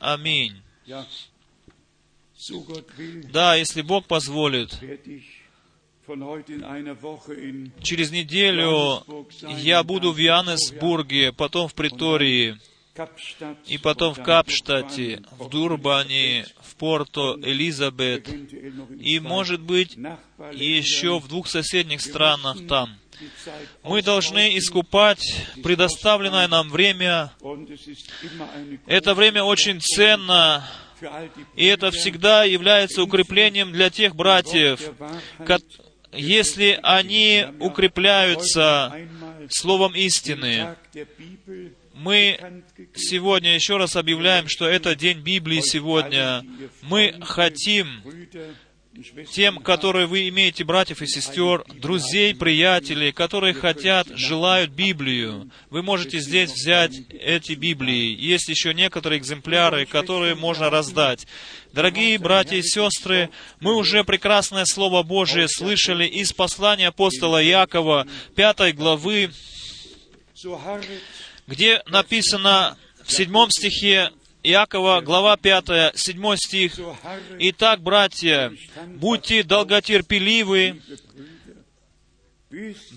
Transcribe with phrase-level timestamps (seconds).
[0.00, 0.62] Аминь.
[3.32, 4.70] Да, если Бог позволит,
[7.82, 9.04] через неделю
[9.58, 12.58] я буду в Йоаннесбурге, потом в Притории,
[13.66, 18.28] и потом в Капштате, в Дурбане, в Порто-Элизабет,
[19.00, 19.96] и, может быть,
[20.52, 22.96] еще в двух соседних странах там.
[23.82, 27.32] Мы должны искупать предоставленное нам время.
[28.86, 30.68] Это время очень ценно,
[31.54, 34.80] и это всегда является укреплением для тех братьев,
[36.12, 38.94] если они укрепляются
[39.50, 40.76] Словом истины.
[41.94, 42.38] Мы
[42.94, 46.44] сегодня еще раз объявляем, что это День Библии сегодня.
[46.82, 48.02] Мы хотим
[49.30, 55.50] тем, которые вы имеете, братьев и сестер, друзей, приятелей, которые хотят, желают Библию.
[55.70, 58.16] Вы можете здесь взять эти Библии.
[58.18, 61.26] Есть еще некоторые экземпляры, которые можно раздать.
[61.72, 63.30] Дорогие братья и сестры,
[63.60, 69.30] мы уже прекрасное Слово Божие слышали из послания апостола Якова, пятой главы,
[71.46, 74.10] где написано в седьмом стихе
[74.50, 76.80] Иакова, глава 5, 7 стих.
[77.38, 78.50] «Итак, братья,
[78.86, 80.80] будьте долготерпеливы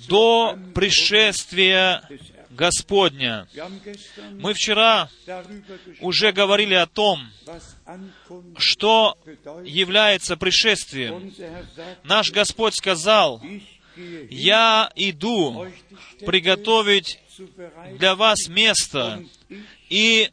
[0.07, 2.07] до пришествия
[2.51, 3.49] Господня».
[4.31, 5.09] Мы вчера
[5.99, 7.19] уже говорили о том,
[8.57, 9.17] что
[9.65, 11.33] является пришествием.
[12.05, 13.41] Наш Господь сказал,
[14.29, 15.67] «Я иду
[16.25, 17.19] приготовить
[17.99, 19.21] для вас место,
[19.89, 20.29] и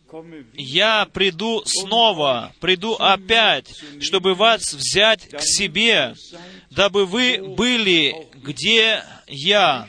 [0.55, 3.69] я приду снова, приду опять,
[4.01, 6.15] чтобы вас взять к себе,
[6.71, 9.89] дабы вы были, где я.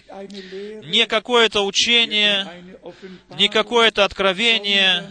[0.86, 2.48] Не какое-то учение,
[3.38, 5.08] не какое-то откровение,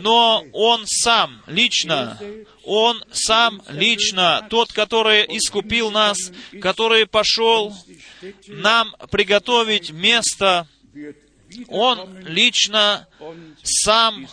[0.00, 2.18] но Он сам лично,
[2.64, 6.16] Он сам лично, тот, который искупил нас,
[6.60, 7.74] который пошел
[8.48, 10.66] нам приготовить место,
[11.68, 13.06] он лично
[13.62, 14.28] сам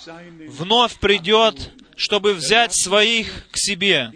[0.48, 4.12] вновь придет, чтобы взять своих к себе.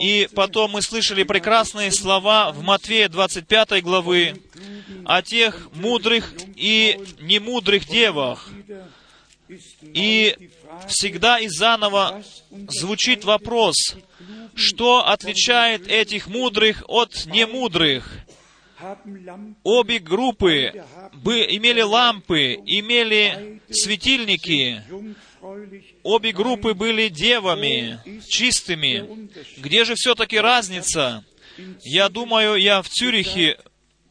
[0.00, 4.40] И потом мы слышали прекрасные слова в Матвея 25 главы
[5.04, 8.50] о тех мудрых и немудрых девах.
[9.82, 10.50] И
[10.88, 12.22] всегда и заново
[12.68, 13.94] звучит вопрос,
[14.54, 18.25] что отличает этих мудрых от немудрых?
[19.62, 24.82] Обе группы имели лампы, имели светильники.
[26.02, 27.98] Обе группы были девами,
[28.28, 29.28] чистыми.
[29.58, 31.24] Где же все-таки разница?
[31.82, 33.58] Я думаю, я в Цюрихе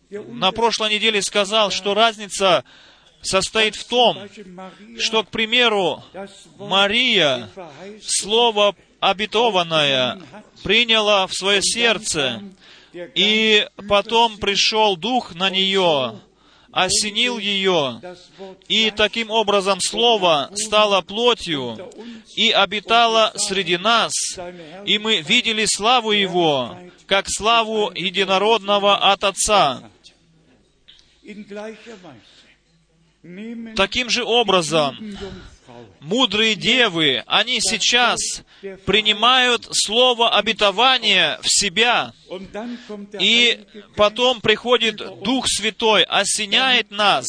[0.09, 2.64] на прошлой неделе сказал, что разница
[3.22, 4.18] состоит в том,
[5.00, 6.04] что, к примеру,
[6.58, 7.50] Мария,
[8.02, 10.22] Слово обетованное,
[10.64, 12.42] приняла в свое сердце,
[13.16, 16.19] и потом пришел Дух на нее,
[16.72, 18.01] осенил ее,
[18.67, 21.78] и таким образом Слово стало плотью
[22.35, 24.11] и обитало среди нас,
[24.85, 29.89] и мы видели славу Его, как славу единородного от Отца.
[33.75, 35.17] Таким же образом,
[36.00, 38.19] мудрые девы, они сейчас
[38.86, 42.13] принимают слово обетования в себя,
[43.19, 43.66] и
[43.96, 47.28] потом приходит Дух Святой, осеняет нас,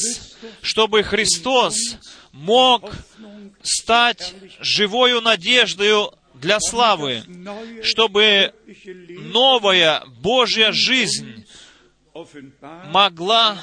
[0.62, 1.76] чтобы Христос
[2.32, 2.92] мог
[3.62, 7.22] стать живою надеждою для славы,
[7.82, 8.52] чтобы
[9.08, 11.46] новая Божья жизнь
[12.86, 13.58] могла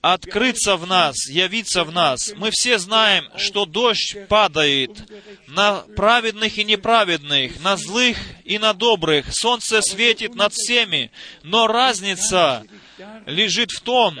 [0.00, 2.32] открыться в нас, явиться в нас.
[2.36, 4.90] Мы все знаем, что дождь падает
[5.46, 9.32] на праведных и неправедных, на злых и на добрых.
[9.34, 11.10] Солнце светит над всеми,
[11.42, 12.64] но разница
[13.26, 14.18] лежит в том,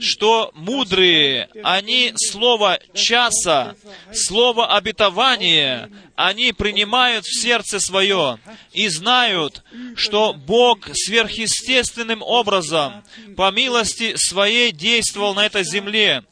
[0.00, 3.74] что мудрые, они слово часа,
[4.12, 8.38] слово обетования, они принимают в сердце свое
[8.72, 9.62] и знают,
[9.96, 13.04] что Бог сверхъестественным образом,
[13.36, 16.24] по милости своей, действовал на этой земле.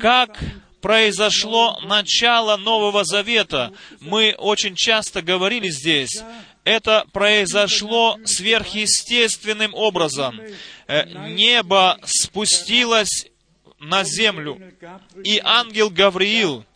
[0.00, 0.38] Как
[0.82, 3.72] произошло начало Нового Завета.
[4.00, 6.20] Мы очень часто говорили здесь,
[6.64, 10.40] это произошло сверхъестественным образом.
[10.92, 13.26] Э, небо спустилось
[13.78, 14.60] на землю,
[15.24, 16.66] и ангел Гавриил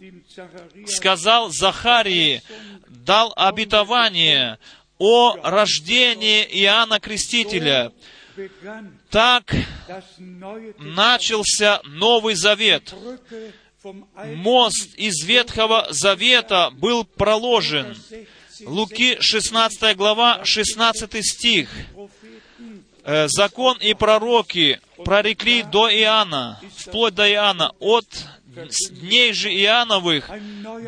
[0.86, 2.42] сказал Захарии,
[2.88, 4.58] дал обетование
[4.98, 7.92] о рождении Иоанна Крестителя.
[9.10, 9.54] Так
[10.78, 12.94] начался Новый Завет
[14.34, 17.96] мост из Ветхого Завета был проложен.
[18.64, 21.68] Луки 16 глава, 16 стих.
[23.06, 28.06] Э, Закон и пророки прорекли до Иоанна, вплоть до Иоанна, от
[28.90, 30.28] дней же Иоанновых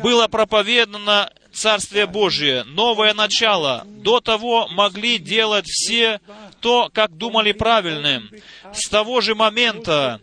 [0.03, 3.83] было проповедано Царствие Божие, новое начало.
[3.85, 6.19] До того могли делать все
[6.59, 8.29] то, как думали правильным.
[8.73, 10.19] С того же момента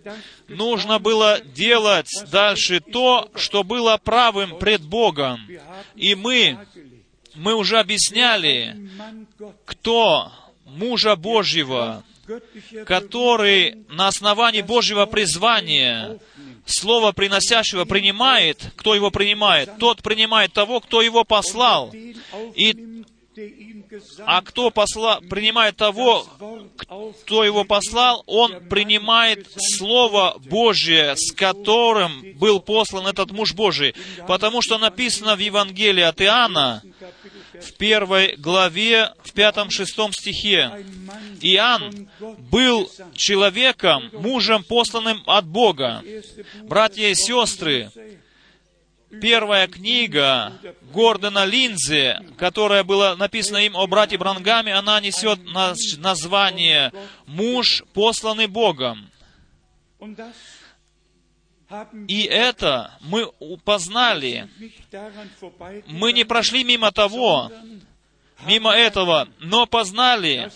[0.49, 5.41] нужно было делать дальше то, что было правым пред Богом.
[5.95, 6.59] И мы,
[7.35, 8.77] мы уже объясняли,
[9.65, 10.31] кто
[10.77, 12.05] мужа Божьего,
[12.85, 16.19] который на основании Божьего призвания
[16.67, 21.93] Слово приносящего принимает, кто его принимает, тот принимает того, кто его послал.
[22.57, 23.05] И,
[24.25, 26.27] а кто посла, принимает того,
[27.23, 29.47] кто его послал, он принимает
[29.77, 33.95] Слово Божье, с которым был послан этот муж Божий.
[34.27, 36.83] Потому что написано в Евангелии от Иоанна,
[37.63, 40.85] в первой главе, в пятом-шестом стихе.
[41.41, 42.09] Иоанн
[42.51, 46.03] был человеком, мужем, посланным от Бога.
[46.63, 47.91] Братья и сестры,
[49.21, 50.53] первая книга
[50.93, 55.41] Гордона Линдзи, которая была написана им о брате Брангаме, она несет
[55.99, 56.93] название
[57.27, 59.11] «Муж, посланный Богом».
[62.07, 63.31] И это мы
[63.65, 64.49] познали.
[65.87, 67.51] Мы не прошли мимо того,
[68.45, 70.51] мимо этого, но познали,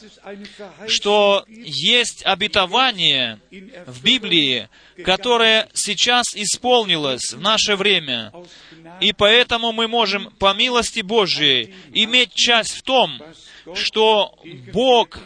[0.87, 3.41] что есть обетование
[3.87, 4.69] в Библии,
[5.05, 8.33] которое сейчас исполнилось в наше время.
[9.01, 13.21] И поэтому мы можем, по милости Божией, иметь часть в том,
[13.75, 14.39] что
[14.73, 15.19] Бог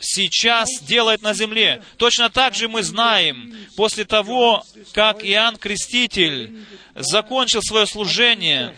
[0.00, 1.82] сейчас делает на земле.
[1.96, 6.64] Точно так же мы знаем, после того, как Иоанн Креститель
[6.94, 8.76] закончил свое служение,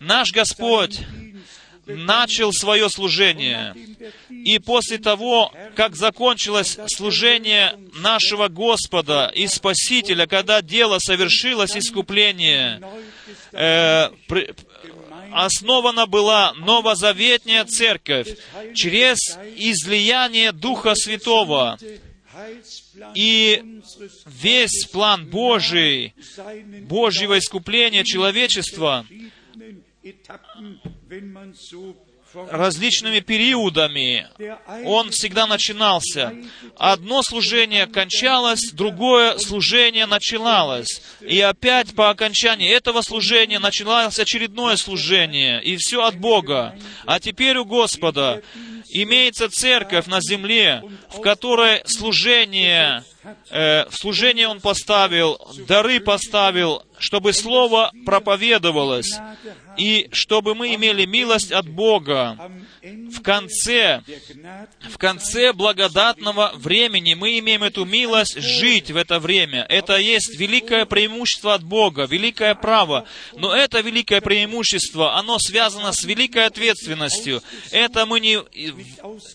[0.00, 1.00] наш Господь
[1.86, 3.74] начал свое служение.
[4.30, 12.80] И после того, как закончилось служение нашего Господа и Спасителя, когда дело совершилось, искупление,
[13.52, 14.10] э,
[15.34, 18.28] основана была новозаветная церковь
[18.74, 19.18] через
[19.56, 21.78] излияние Духа Святого.
[23.14, 23.80] И
[24.26, 26.14] весь план Божий,
[26.82, 29.06] Божьего искупления человечества,
[32.50, 34.28] различными периодами.
[34.84, 36.32] Он всегда начинался.
[36.76, 41.02] Одно служение кончалось, другое служение начиналось.
[41.20, 45.62] И опять по окончании этого служения начиналось очередное служение.
[45.62, 46.76] И все от Бога.
[47.06, 48.42] А теперь у Господа
[48.94, 53.02] имеется церковь на земле, в которой служение,
[53.50, 59.18] э, служение Он поставил, дары поставил, чтобы Слово проповедовалось,
[59.76, 62.38] и чтобы мы имели милость от Бога.
[62.82, 64.02] В конце,
[64.90, 69.66] в конце благодатного времени мы имеем эту милость жить в это время.
[69.68, 73.06] Это есть великое преимущество от Бога, великое право.
[73.36, 77.42] Но это великое преимущество, оно связано с великой ответственностью.
[77.70, 78.38] Это мы не,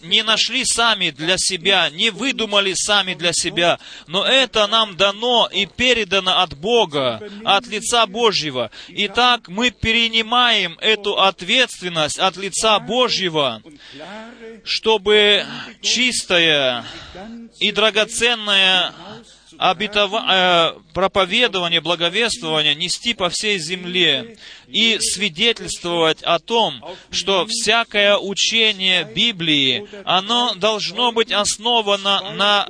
[0.04, 5.66] не нашли сами для себя, не выдумали сами для себя, но это нам дано и
[5.66, 8.72] передано от Бога, от лица Божьего.
[8.88, 13.62] Итак, мы перенимаем эту ответственность от лица Божьего,
[14.64, 15.46] чтобы
[15.82, 16.86] чистая
[17.60, 18.94] и драгоценная
[19.58, 20.76] обетова...
[20.78, 24.38] э, проповедование, благовествование нести по всей земле
[24.72, 32.68] и свидетельствовать о том, что всякое учение Библии, оно должно быть основано на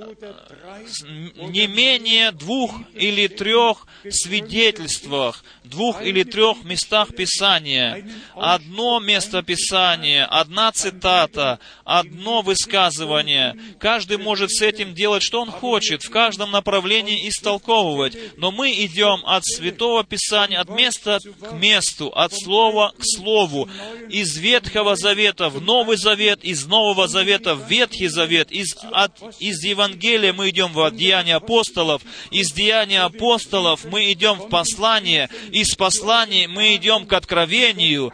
[1.35, 8.07] не менее двух или трех свидетельствах, двух или трех местах Писания.
[8.35, 13.55] Одно место Писания, одна цитата, одно высказывание.
[13.79, 18.17] Каждый может с этим делать, что он хочет, в каждом направлении истолковывать.
[18.37, 23.69] Но мы идем от Святого Писания, от места к месту, от слова к слову,
[24.09, 29.63] из Ветхого Завета в Новый Завет, из Нового Завета в Ветхий Завет, из, от, из
[29.63, 36.47] Евангелия мы идем в Деяния апостолов, из Деяния апостолов мы идем в послание, из послания
[36.47, 38.11] мы идем к откровению,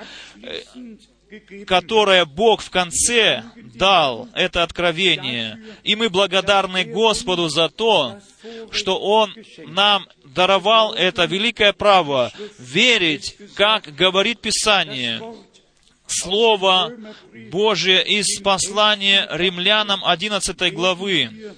[1.65, 5.59] которое Бог в конце дал, это откровение.
[5.83, 8.19] И мы благодарны Господу за то,
[8.71, 9.33] что Он
[9.67, 15.21] нам даровал это великое право верить, как говорит Писание.
[16.07, 16.93] Слово
[17.51, 21.55] Божие из послания римлянам 11 главы.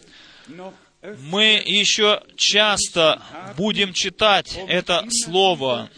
[1.20, 3.22] мы еще часто
[3.58, 5.90] будем читать это Слово,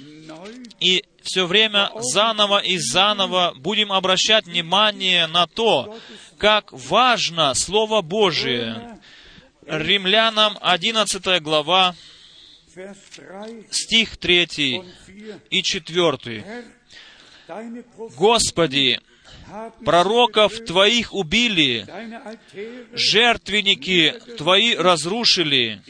[0.79, 5.95] и все время заново и заново будем обращать внимание на то,
[6.39, 8.99] как важно Слово Божие.
[9.67, 11.93] Римлянам 11 глава,
[13.69, 14.81] стих 3
[15.51, 16.65] и 4.
[18.17, 18.99] «Господи,
[19.85, 21.85] пророков Твоих убили,
[22.93, 25.83] жертвенники Твои разрушили,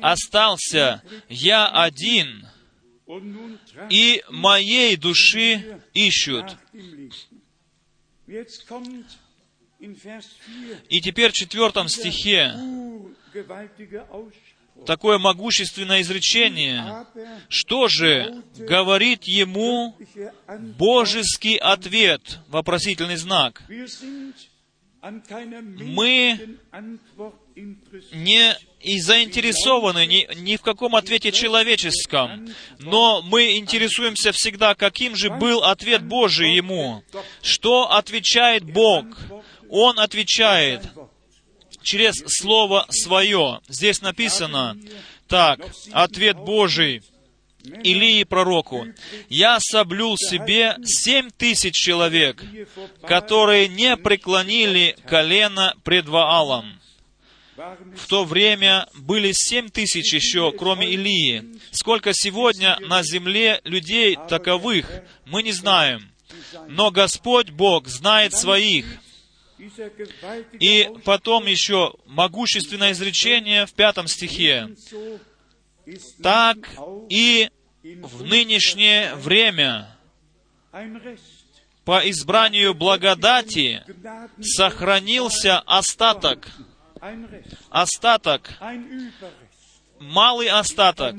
[0.00, 2.47] остался я один,
[3.90, 6.56] и моей души ищут».
[10.88, 12.54] И теперь в четвертом стихе
[14.86, 17.06] такое могущественное изречение.
[17.48, 19.96] Что же говорит ему
[20.78, 22.40] божеский ответ?
[22.48, 23.62] Вопросительный знак.
[25.00, 26.58] Мы
[28.12, 32.48] не и заинтересованы ни, ни в каком ответе человеческом,
[32.78, 37.02] но мы интересуемся всегда, каким же был ответ Божий ему.
[37.42, 39.04] Что отвечает Бог?
[39.68, 40.82] Он отвечает,
[41.82, 43.60] через Слово Свое.
[43.68, 44.76] Здесь написано
[45.26, 45.60] так,
[45.92, 47.02] ответ Божий
[47.82, 48.86] Илии пророку,
[49.28, 52.42] «Я соблюл себе семь тысяч человек,
[53.06, 56.77] которые не преклонили колено пред Ваалом».
[57.96, 61.58] В то время были семь тысяч еще, кроме Илии.
[61.72, 66.10] Сколько сегодня на земле людей таковых, мы не знаем.
[66.68, 68.86] Но Господь Бог знает своих,
[70.60, 74.68] и потом еще могущественное изречение в пятом стихе.
[76.22, 76.58] Так
[77.08, 77.50] и
[77.82, 79.96] в нынешнее время
[81.84, 83.82] по избранию благодати
[84.40, 86.46] сохранился остаток,
[87.70, 88.50] остаток,
[89.98, 91.16] малый остаток,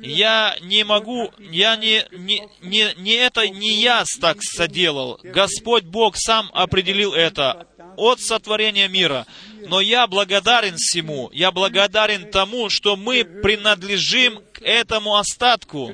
[0.00, 5.18] я не могу, я не, не, не, не это, не я так соделал.
[5.22, 9.26] Господь Бог сам определил это от сотворения мира.
[9.68, 15.92] Но я благодарен всему, я благодарен тому, что мы принадлежим к этому остатку,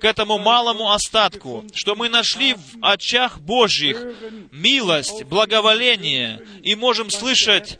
[0.00, 4.04] к этому малому остатку, что мы нашли в очах Божьих
[4.50, 7.78] милость, благоволение, и можем слышать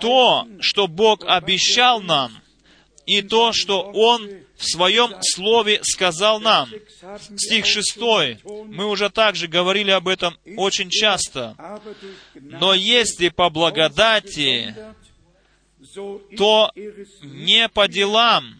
[0.00, 2.32] то, что Бог обещал нам,
[3.06, 6.70] и то, что Он в Своем Слове сказал нам.
[7.36, 7.98] Стих 6.
[8.66, 11.56] Мы уже также говорили об этом очень часто.
[12.34, 14.74] Но если по благодати,
[16.36, 16.70] то
[17.22, 18.59] не по делам.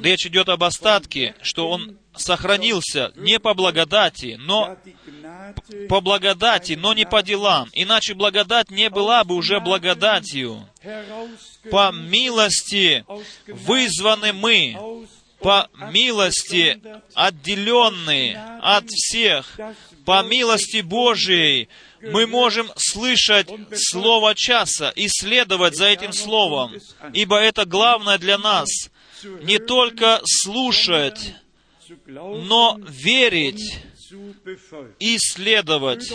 [0.00, 4.76] Речь идет об остатке, что он сохранился не по благодати, но
[5.88, 7.68] по благодати, но не по делам.
[7.72, 10.68] Иначе благодать не была бы уже благодатью.
[11.70, 13.04] По милости
[13.46, 15.06] вызваны мы,
[15.40, 16.80] по милости
[17.14, 19.58] отделенные от всех,
[20.04, 21.68] по милости Божией
[22.00, 26.74] мы можем слышать Слово часа и следовать за этим Словом,
[27.12, 28.68] ибо это главное для нас.
[29.42, 31.34] Не только слушать,
[32.06, 33.80] но верить
[34.98, 36.12] и следовать,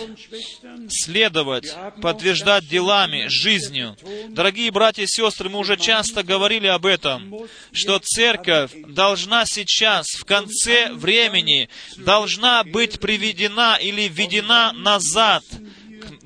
[0.88, 3.96] следовать, подтверждать делами, жизнью.
[4.28, 7.34] Дорогие братья и сестры, мы уже часто говорили об этом,
[7.72, 15.44] что церковь должна сейчас, в конце времени, должна быть приведена или введена назад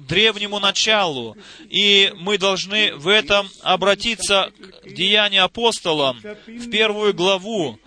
[0.06, 1.36] древнему началу.
[1.68, 4.50] И мы должны в этом обратиться
[4.84, 7.78] к Деянию апостолам, в первую главу,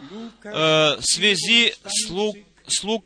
[0.44, 3.06] э, в связи с Лук с, Лук,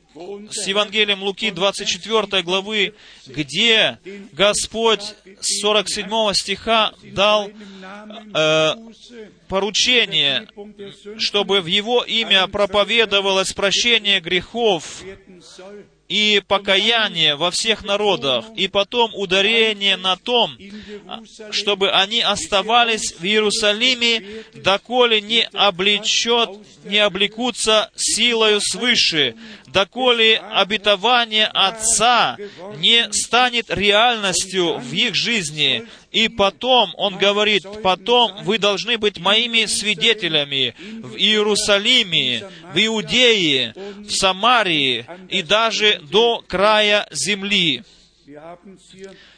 [0.50, 2.96] с Евангелием Луки 24 главы,
[3.27, 4.00] где
[4.34, 5.03] Господь
[5.39, 7.50] с 47 стиха дал
[8.34, 8.74] э,
[9.48, 10.48] поручение,
[11.18, 15.03] чтобы в Его имя проповедовалось прощение грехов
[16.12, 20.58] и покаяние во всех народах, и потом ударение на том,
[21.51, 26.50] чтобы они оставались в Иерусалиме, доколе не облечет,
[26.84, 29.36] не облекутся силою свыше,
[29.68, 32.36] доколе обетование Отца
[32.75, 35.88] не станет реальностью в их жизни.
[36.12, 44.10] И потом, он говорит, потом вы должны быть моими свидетелями в Иерусалиме, в Иудее, в
[44.10, 47.84] Самарии и даже до края земли.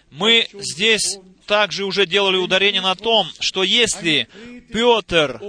[0.10, 4.27] Мы здесь также уже делали ударение на том, что если
[4.72, 5.39] Петр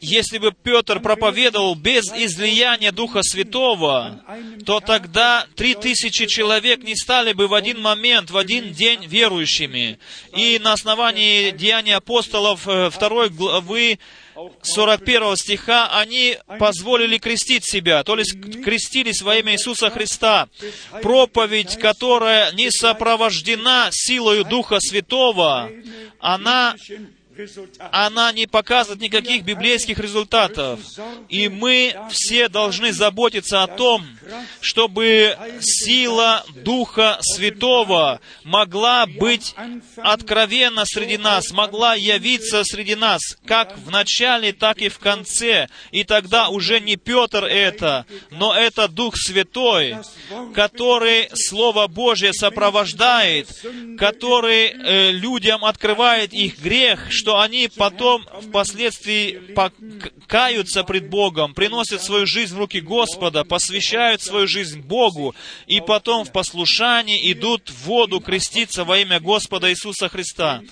[0.00, 4.22] если бы Петр проповедовал без излияния Духа Святого,
[4.64, 9.98] то тогда три тысячи человек не стали бы в один момент, в один день верующими.
[10.36, 13.98] И на основании Деяния апостолов 2 э, главы
[14.62, 20.48] 41 стиха, они позволили крестить себя, то есть крестились во имя Иисуса Христа.
[21.02, 25.70] Проповедь, которая не сопровождена силою Духа Святого,
[26.20, 26.76] она
[27.90, 30.80] она не показывает никаких библейских результатов.
[31.28, 34.06] И мы все должны заботиться о том,
[34.60, 39.54] чтобы сила Духа Святого могла быть
[39.96, 45.68] откровенна среди нас, могла явиться среди нас, как в начале, так и в конце.
[45.90, 49.96] И тогда уже не Петр это, но это Дух Святой,
[50.54, 53.48] который Слово Божье сопровождает,
[53.98, 59.54] который э, людям открывает их грех, что они потом впоследствии
[60.26, 65.34] каются пред Богом, приносят свою жизнь в руки Господа, посвящают свою жизнь Богу,
[65.66, 70.62] и потом в послушании идут в воду креститься во имя Господа Иисуса Христа.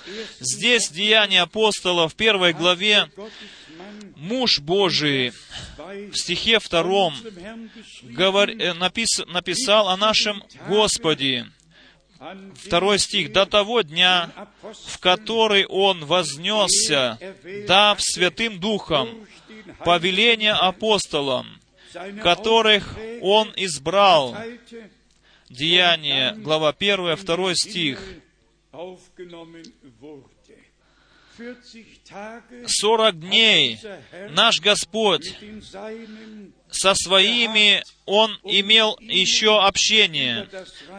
[0.40, 3.08] Здесь Деяния апостола в первой главе
[4.16, 5.32] муж Божий
[6.12, 7.14] в стихе втором
[8.02, 8.50] говор...
[8.50, 9.20] Э, напис...
[9.26, 11.46] написал о нашем Господе,
[12.56, 13.32] Второй стих.
[13.32, 14.30] «До того дня,
[14.62, 17.18] в который Он вознесся,
[17.66, 19.26] дав Святым Духом
[19.84, 21.60] повеление апостолам,
[22.22, 24.36] которых Он избрал».
[25.48, 28.02] Деяние, глава 1, 2 стих.
[32.66, 33.78] Сорок дней
[34.30, 35.38] наш Господь
[36.70, 40.48] со своими он имел еще общение,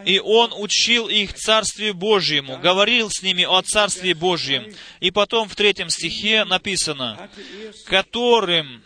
[0.04, 4.72] и он учил их Царствию Божьему, говорил с ними о Царстве Божьем.
[5.00, 7.28] И потом в третьем стихе написано,
[7.86, 8.82] «которым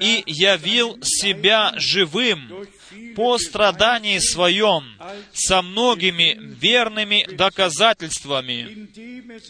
[0.00, 2.66] и явил себя живым
[3.16, 4.84] по страдании своем
[5.32, 8.88] со многими верными доказательствами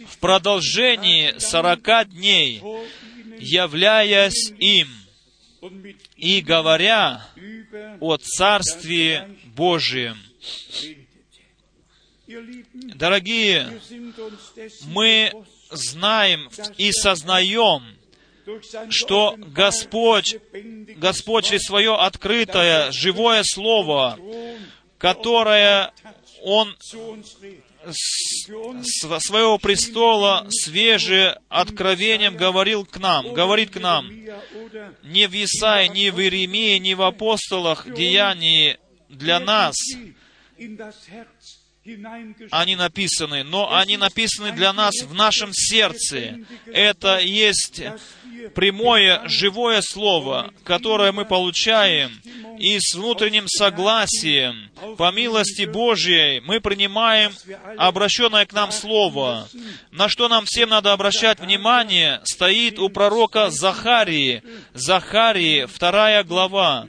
[0.06, 2.62] в продолжении сорока дней,
[3.38, 5.03] являясь им»
[6.16, 7.26] и говоря
[8.00, 10.18] о Царстве Божием.
[12.72, 13.80] Дорогие,
[14.86, 15.32] мы
[15.70, 17.82] знаем и сознаем,
[18.90, 20.36] что Господь,
[20.96, 24.18] Господь через свое открытое, живое Слово,
[24.98, 25.92] которое
[26.42, 26.74] Он
[27.92, 34.08] с своего престола свежее откровением говорил к нам, говорит к нам.
[35.02, 39.76] Не в Исаии, не в Иеремии, не в апостолах деянии для нас
[42.50, 46.38] они написаны, но они написаны для нас в нашем сердце.
[46.66, 47.82] Это есть
[48.54, 52.10] прямое, живое слово, которое мы получаем,
[52.58, 57.32] и с внутренним согласием, по милости Божьей, мы принимаем
[57.76, 59.48] обращенное к нам слово.
[59.90, 64.42] На что нам всем надо обращать внимание, стоит у пророка Захарии.
[64.72, 66.86] Захарии, вторая глава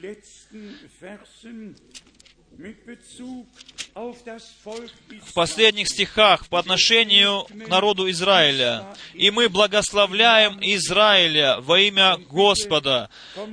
[3.95, 8.85] в последних стихах по отношению к народу Израиля.
[9.13, 13.09] «И мы благословляем Израиля во имя Господа».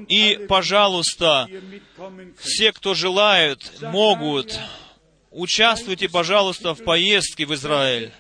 [0.09, 1.49] И, пожалуйста,
[2.39, 4.59] все, кто желают, могут,
[5.31, 8.13] участвуйте, пожалуйста, в поездке в Израиль.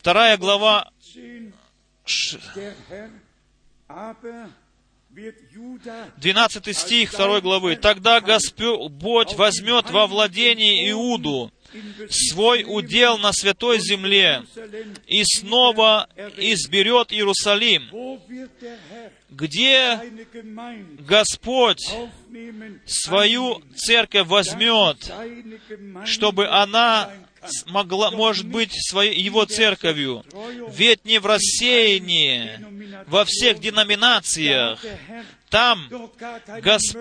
[0.00, 0.90] Вторая глава
[6.18, 7.76] 12 стих 2 главы.
[7.76, 11.50] «Тогда Господь возьмет во владение Иуду
[12.10, 14.42] свой удел на святой земле
[15.06, 17.90] и снова изберет Иерусалим,
[19.30, 20.00] где
[21.00, 21.84] Господь
[22.86, 25.12] свою церковь возьмет,
[26.04, 27.10] чтобы она
[27.66, 30.24] могла, может быть своей, его церковью.
[30.70, 32.50] Ведь не в рассеянии,
[33.06, 34.80] во всех деноминациях,
[35.48, 35.88] там
[36.62, 36.96] Гос...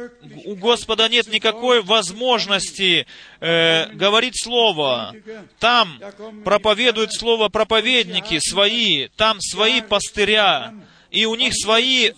[0.45, 3.07] у Господа нет никакой возможности
[3.39, 5.15] э, говорить Слово.
[5.59, 5.99] Там
[6.43, 10.73] проповедуют Слово проповедники свои, там свои пастыря,
[11.09, 12.11] и у них свои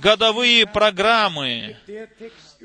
[0.00, 1.76] годовые программы.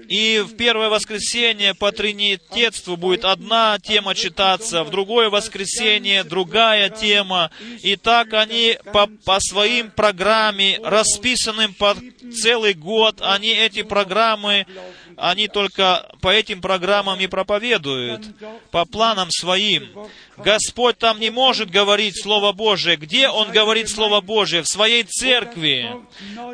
[0.07, 7.51] И в первое воскресенье по тринитетству будет одна тема читаться, в другое воскресенье другая тема.
[7.81, 11.95] И так они по, по своим программе, расписанным по
[12.31, 14.65] целый год они эти программы,
[15.17, 18.25] они только по этим программам и проповедуют,
[18.71, 19.89] по планам своим.
[20.38, 22.95] Господь там не может говорить Слово Божие.
[22.95, 24.63] Где Он говорит Слово Божие?
[24.63, 25.91] В своей церкви.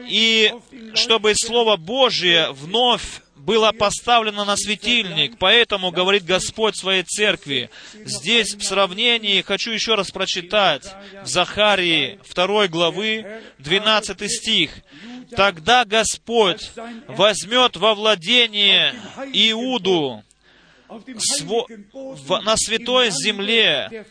[0.07, 0.51] И
[0.95, 7.69] чтобы Слово Божие вновь было поставлено на светильник, поэтому говорит Господь своей церкви.
[7.93, 10.83] Здесь в сравнении, хочу еще раз прочитать,
[11.21, 14.71] в Захарии 2 главы 12 стих.
[15.35, 16.71] «Тогда Господь
[17.07, 18.95] возьмет во владение
[19.33, 20.23] Иуду,
[21.17, 24.05] сво, в, на святой земле,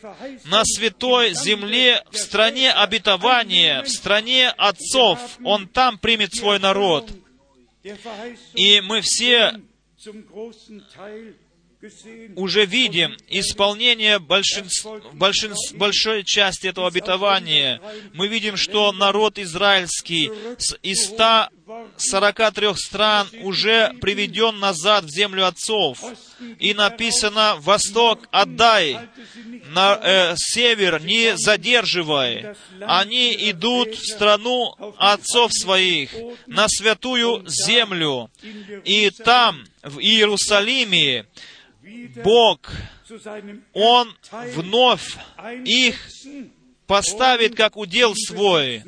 [0.45, 5.19] на святой земле, в стране обетования, в стране отцов.
[5.43, 7.09] Он там примет свой народ.
[8.55, 9.61] И мы все
[12.35, 17.81] уже видим исполнение большинств, большинств, большой части этого обетования.
[18.13, 20.31] Мы видим, что народ израильский
[20.81, 25.99] из 143 стран уже приведен назад в землю отцов.
[26.59, 28.99] И написано, «Восток отдай,
[29.67, 32.55] на э, север не задерживай».
[32.81, 36.11] Они идут в страну отцов своих,
[36.45, 38.29] на святую землю.
[38.83, 41.25] И там, в Иерусалиме,
[42.23, 42.71] Бог,
[43.73, 44.15] Он
[44.53, 45.17] вновь
[45.65, 45.95] их
[46.87, 48.83] поставит как удел свой,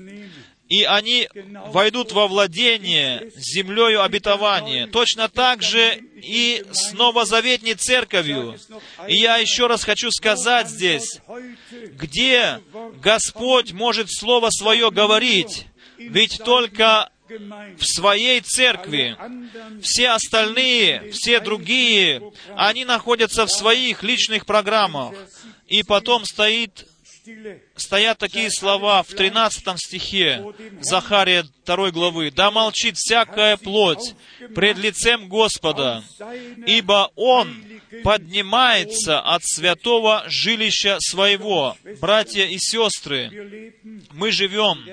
[0.69, 1.29] и они
[1.67, 4.87] войдут во владение землею обетования.
[4.87, 8.57] Точно так же и с новозаветней церковью.
[9.07, 11.21] И я еще раз хочу сказать здесь,
[11.71, 12.59] где
[13.01, 17.09] Господь может Слово Свое говорить, ведь только
[17.77, 19.17] в своей церкви.
[19.81, 22.21] Все остальные, все другие,
[22.55, 25.13] они находятся в своих личных программах.
[25.67, 26.86] И потом стоит
[27.75, 30.43] стоят такие слова в 13 стихе
[30.81, 32.31] Захария 2 главы.
[32.31, 34.15] «Да молчит всякая плоть
[34.55, 36.03] пред лицем Господа,
[36.65, 37.63] ибо Он
[38.03, 41.77] поднимается от святого жилища своего».
[41.99, 43.73] Братья и сестры,
[44.11, 44.85] мы живем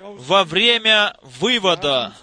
[0.00, 2.14] во время вывода,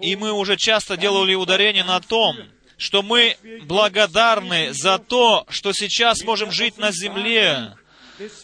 [0.00, 2.36] и мы уже часто делали ударение на том,
[2.82, 7.76] что мы благодарны за то, что сейчас можем жить на земле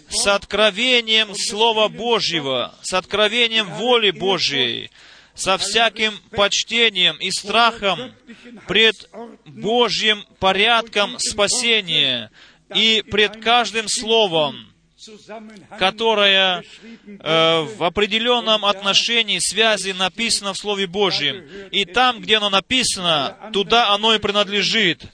[0.09, 4.93] с откровением Слова Божьего, с откровением воли Божьей,
[5.35, 8.15] со всяким почтением и страхом
[8.69, 9.11] пред
[9.45, 12.31] Божьим порядком спасения
[12.73, 14.68] и пред каждым словом,
[15.79, 16.65] которое
[17.07, 21.45] э, в определенном отношении связи написано в Слове Божьем.
[21.71, 25.05] И там, где оно написано, туда оно и принадлежит.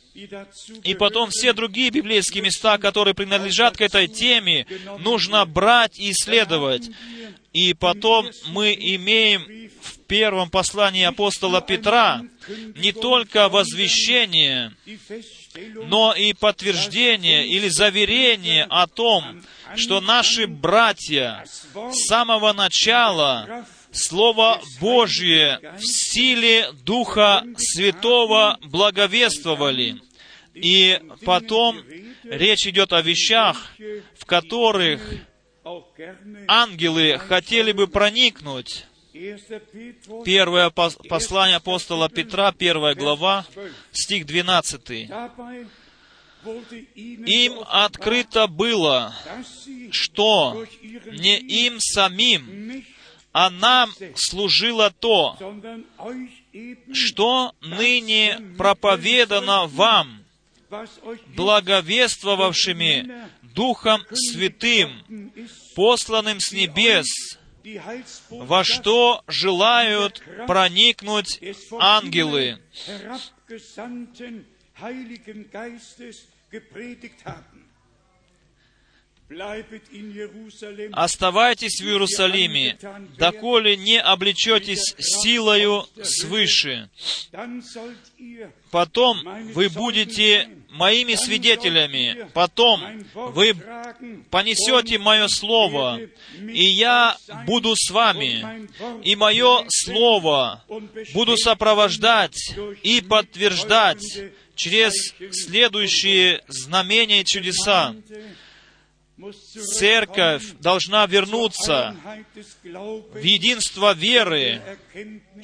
[0.85, 4.67] И потом все другие библейские места, которые принадлежат к этой теме,
[5.01, 6.89] нужно брать и исследовать.
[7.53, 12.23] И потом мы имеем в первом послании апостола Петра
[12.77, 14.73] не только возвещение,
[15.87, 19.43] но и подтверждение или заверение о том,
[19.77, 30.01] что наши братья с самого начала Слово Божье в силе Духа Святого благовествовали.
[30.55, 31.81] И потом
[32.25, 33.73] речь идет о вещах,
[34.19, 35.01] в которых
[36.49, 38.87] ангелы хотели бы проникнуть.
[40.25, 43.47] Первое послание апостола Петра, первая глава,
[43.93, 45.09] стих 12.
[46.97, 49.15] Им открыто было,
[49.93, 50.67] что
[51.13, 52.85] не им самим,
[53.33, 55.39] а нам служило то,
[56.93, 60.25] что ныне проповедано вам,
[61.37, 65.31] благовествовавшими Духом Святым,
[65.77, 67.07] посланным с небес,
[68.31, 71.41] во что желают проникнуть
[71.79, 72.59] ангелы.
[80.93, 82.79] Оставайтесь в Иерусалиме,
[83.17, 86.91] доколе не облечетесь силою свыше.
[88.71, 92.29] Потом вы будете моими свидетелями.
[92.35, 92.83] Потом
[93.15, 93.55] вы
[94.31, 96.01] понесете мое слово,
[96.39, 98.69] и я буду с вами.
[99.03, 100.65] И мое слово
[101.15, 102.37] буду сопровождать
[102.83, 104.05] и подтверждать
[104.57, 107.95] через следующие знамения и чудеса.
[109.79, 111.97] Церковь должна вернуться
[112.65, 114.61] в единство веры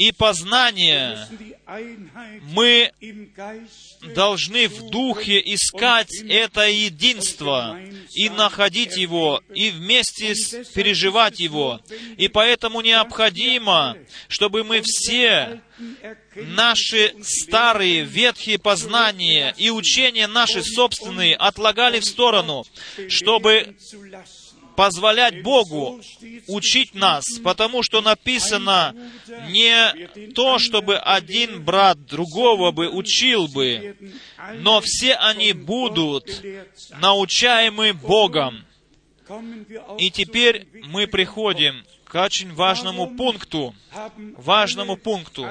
[0.01, 1.29] и познания,
[2.55, 2.91] мы
[4.15, 7.79] должны в духе искать это единство
[8.15, 10.33] и находить его, и вместе
[10.75, 11.83] переживать его.
[12.17, 13.95] И поэтому необходимо,
[14.29, 15.61] чтобы мы все
[16.35, 22.65] наши старые ветхие познания и учения наши собственные отлагали в сторону,
[23.09, 23.77] чтобы
[24.81, 26.01] позволять Богу
[26.47, 28.97] учить нас, потому что написано
[29.51, 33.95] не то, чтобы один брат другого бы учил бы,
[34.55, 36.25] но все они будут
[36.99, 38.64] научаемы Богом.
[39.99, 43.75] И теперь мы приходим к очень важному пункту,
[44.38, 45.47] важному пункту,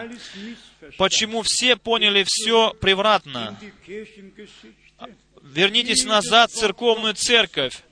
[0.98, 3.60] почему все поняли все превратно.
[5.44, 7.84] Вернитесь назад в церковную церковь.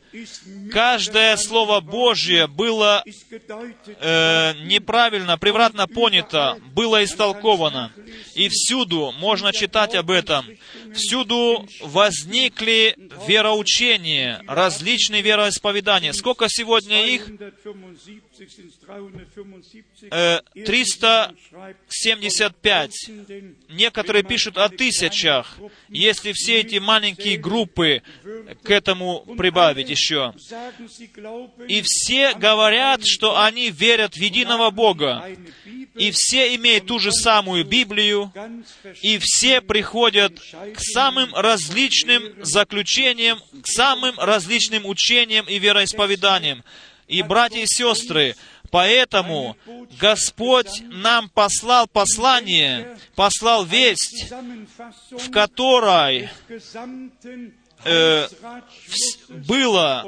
[0.71, 7.91] Каждое Слово Божье было э, неправильно, превратно понято, было истолковано.
[8.35, 10.45] И всюду можно читать об этом.
[10.93, 12.95] Всюду возникли
[13.27, 16.13] вероучения, различные вероисповедания.
[16.13, 17.27] Сколько сегодня их?
[20.65, 23.09] 375.
[23.09, 25.57] Э, Некоторые пишут о тысячах,
[25.89, 28.01] если все эти маленькие группы
[28.63, 30.33] к этому прибавить еще.
[31.67, 35.25] И все говорят, что они верят в единого Бога.
[35.95, 38.31] И все имеют ту же самую Библию,
[39.01, 46.63] и все приходят к самым различным заключениям, к самым различным учениям и вероисповеданиям.
[47.07, 48.35] И, братья и сестры,
[48.69, 49.55] Поэтому
[49.99, 54.29] Господь нам послал послание, послал весть,
[55.11, 56.29] в которой
[57.83, 58.27] э,
[59.29, 60.05] было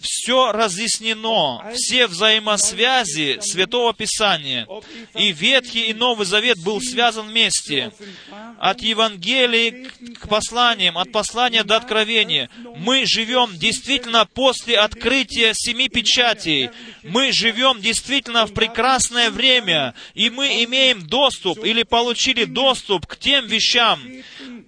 [0.00, 4.66] все разъяснено, все взаимосвязи Святого Писания.
[5.14, 7.92] И Ветхий и Новый Завет был связан вместе.
[8.58, 12.48] От Евангелия к посланиям, от послания до откровения.
[12.76, 16.70] Мы живем действительно после открытия семи печатей.
[17.02, 23.46] Мы живем действительно в прекрасное время, и мы имеем доступ или получили доступ к тем
[23.46, 24.00] вещам,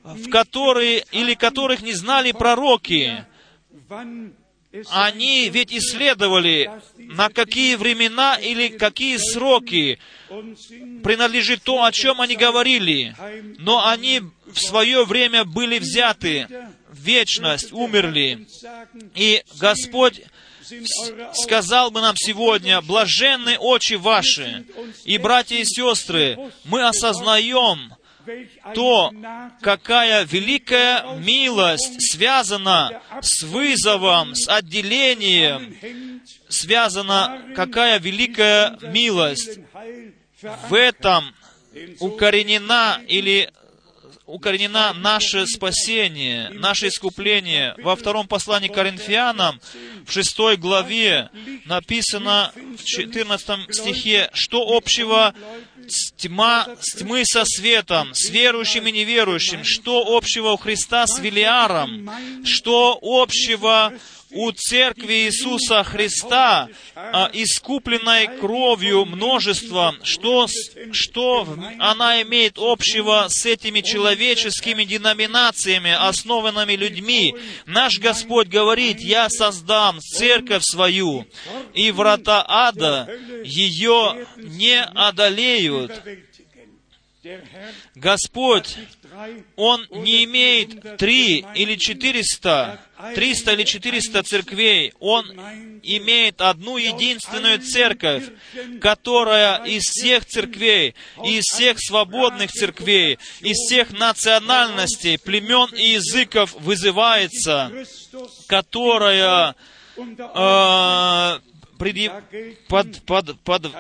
[0.05, 3.25] в которые или которых не знали пророки.
[4.91, 10.01] Они ведь исследовали, на какие времена или какие сроки
[11.05, 13.15] принадлежит то, о чем они говорили.
[13.59, 16.49] Но они в свое время были взяты
[16.91, 18.49] в вечность, умерли.
[19.15, 20.23] И Господь
[21.33, 24.67] сказал бы нам сегодня, блаженны очи ваши.
[25.05, 27.95] И, братья и сестры, мы осознаем,
[28.75, 29.13] то,
[29.61, 35.77] какая великая милость связана с вызовом, с отделением,
[36.49, 39.59] связана какая великая милость.
[40.69, 41.35] В этом
[42.01, 43.51] укоренена или
[44.27, 47.75] укоренена наше спасение, наше искупление.
[47.79, 49.61] Во втором послании к Коринфянам,
[50.05, 51.31] в шестой главе,
[51.65, 55.35] написано в 14 стихе, что общего
[56.17, 62.11] тьма, с тьмы со светом, с верующим и неверующим, что общего у Христа с Велиаром,
[62.45, 63.93] что общего
[64.37, 70.47] у Церкви Иисуса Христа, а, искупленной кровью множеством, что,
[70.93, 77.35] что она имеет общего с этими человеческими деноминациями, основанными людьми.
[77.65, 81.27] Наш Господь говорит, «Я создам церковь свою,
[81.73, 83.09] и врата ада
[83.43, 85.93] ее не одолеют».
[87.95, 88.77] Господь,
[89.57, 92.81] Он не имеет три или четыреста,
[93.15, 94.93] триста или четыреста церквей.
[95.01, 95.27] Он
[95.83, 98.25] имеет одну единственную церковь,
[98.81, 107.73] которая из всех церквей, из всех свободных церквей, из всех национальностей, племен и языков вызывается,
[108.47, 109.55] которая
[110.07, 111.39] э,
[112.69, 113.73] под, под, под,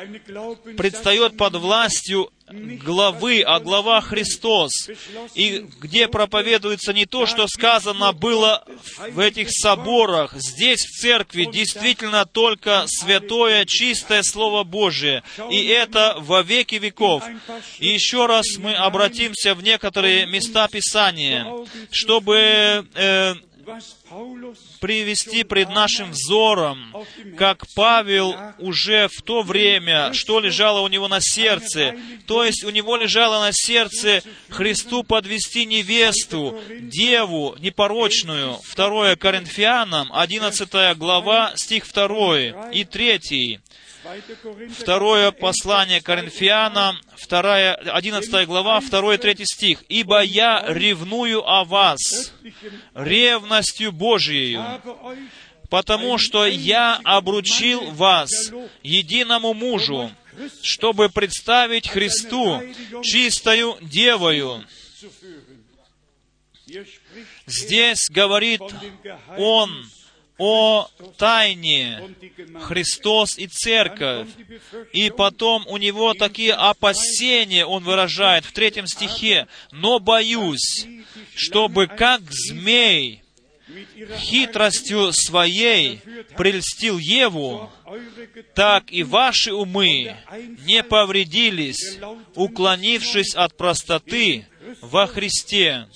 [0.76, 4.88] предстает под властью главы, а глава Христос,
[5.34, 8.64] и где проповедуется не то, что сказано было
[9.10, 16.42] в этих соборах, здесь, в церкви, действительно только святое, чистое Слово Божие, и это во
[16.42, 17.24] веки веков.
[17.78, 21.46] И еще раз мы обратимся в некоторые места Писания,
[21.90, 23.34] чтобы э,
[24.80, 26.94] привести пред нашим взором,
[27.36, 31.94] как Павел уже в то время, что лежало у него на сердце.
[32.26, 38.58] То есть у него лежало на сердце Христу подвести невесту, деву непорочную.
[38.74, 43.60] 2 Коринфянам, 11 глава, стих 2 и 3.
[44.78, 49.84] Второе послание Коринфянам, вторая, 11 глава, 2-3 стих.
[49.88, 52.32] «Ибо я ревную о вас
[52.94, 54.58] ревностью Божией,
[55.70, 58.30] потому что я обручил вас
[58.82, 60.10] единому мужу,
[60.62, 62.62] чтобы представить Христу
[63.02, 64.64] чистою девою».
[67.46, 68.60] Здесь говорит
[69.38, 69.88] Он
[70.38, 72.14] о тайне
[72.60, 74.28] Христос и Церковь.
[74.92, 79.46] И потом у него такие опасения он выражает в третьем стихе.
[79.72, 80.86] «Но боюсь,
[81.34, 83.22] чтобы как змей
[84.16, 86.00] хитростью своей
[86.36, 87.70] прельстил Еву,
[88.54, 90.16] так и ваши умы
[90.64, 91.98] не повредились,
[92.34, 94.46] уклонившись от простоты
[94.80, 95.88] во Христе.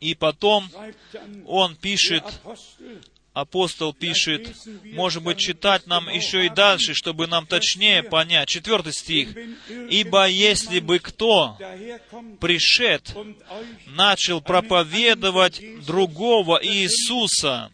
[0.00, 0.68] И потом
[1.46, 2.24] он пишет,
[3.32, 8.48] апостол пишет, может быть, читать нам еще и дальше, чтобы нам точнее понять.
[8.48, 9.36] Четвертый стих.
[9.90, 11.58] «Ибо если бы кто
[12.40, 13.14] пришед,
[13.86, 17.70] начал проповедовать другого Иисуса,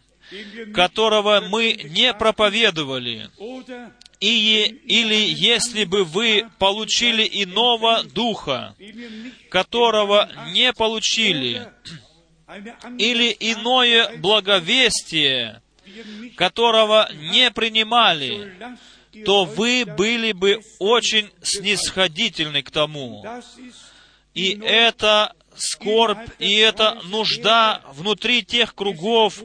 [0.73, 3.29] которого мы не проповедовали,
[4.19, 8.75] и, или если бы вы получили иного духа,
[9.49, 11.67] которого не получили,
[12.97, 15.61] или иное благовестие,
[16.35, 18.55] которого не принимали,
[19.25, 23.23] то вы были бы очень снисходительны к тому.
[24.33, 29.41] И это скорбь и эта нужда внутри тех кругов,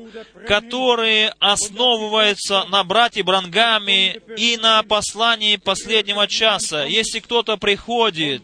[0.46, 6.85] которые основываются на брате Брангаме и на послании последнего часа.
[6.85, 8.42] Если кто-то приходит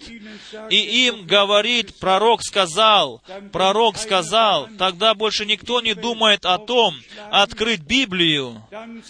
[0.71, 6.95] и им говорит, пророк сказал, пророк сказал, тогда больше никто не думает о том,
[7.31, 8.63] открыть Библию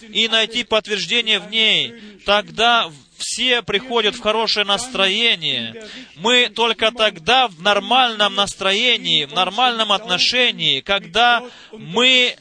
[0.09, 1.93] и найти подтверждение в ней.
[2.25, 5.87] Тогда все приходят в хорошее настроение.
[6.15, 12.35] Мы только тогда в нормальном настроении, в нормальном отношении, когда мы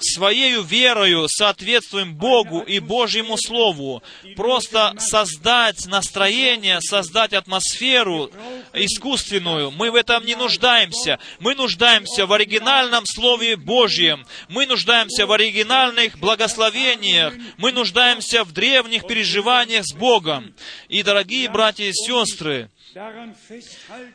[0.00, 4.02] своей верою соответствуем Богу и Божьему Слову.
[4.36, 8.30] Просто создать настроение, создать атмосферу
[8.72, 9.70] искусственную.
[9.70, 11.18] Мы в этом не нуждаемся.
[11.38, 14.26] Мы нуждаемся в оригинальном Слове Божьем.
[14.48, 17.34] Мы нуждаемся в оригинальных благословениях.
[17.56, 20.54] Мы нуждаемся в древних переживаниях с Богом.
[20.88, 22.70] И, дорогие братья и сестры,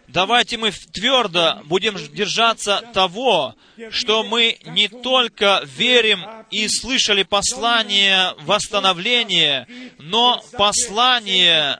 [0.07, 3.55] Давайте мы твердо будем держаться того,
[3.91, 9.67] что мы не только верим и слышали послание восстановления,
[9.99, 11.79] но послание,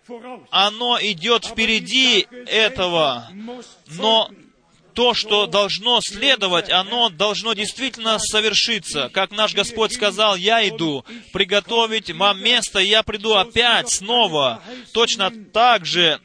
[0.51, 3.27] оно идет впереди этого.
[3.88, 4.29] Но
[4.93, 9.10] то, что должно следовать, оно должно действительно совершиться.
[9.13, 14.62] Как наш Господь сказал, я иду приготовить вам место, и я приду опять снова.
[14.93, 16.19] Точно так же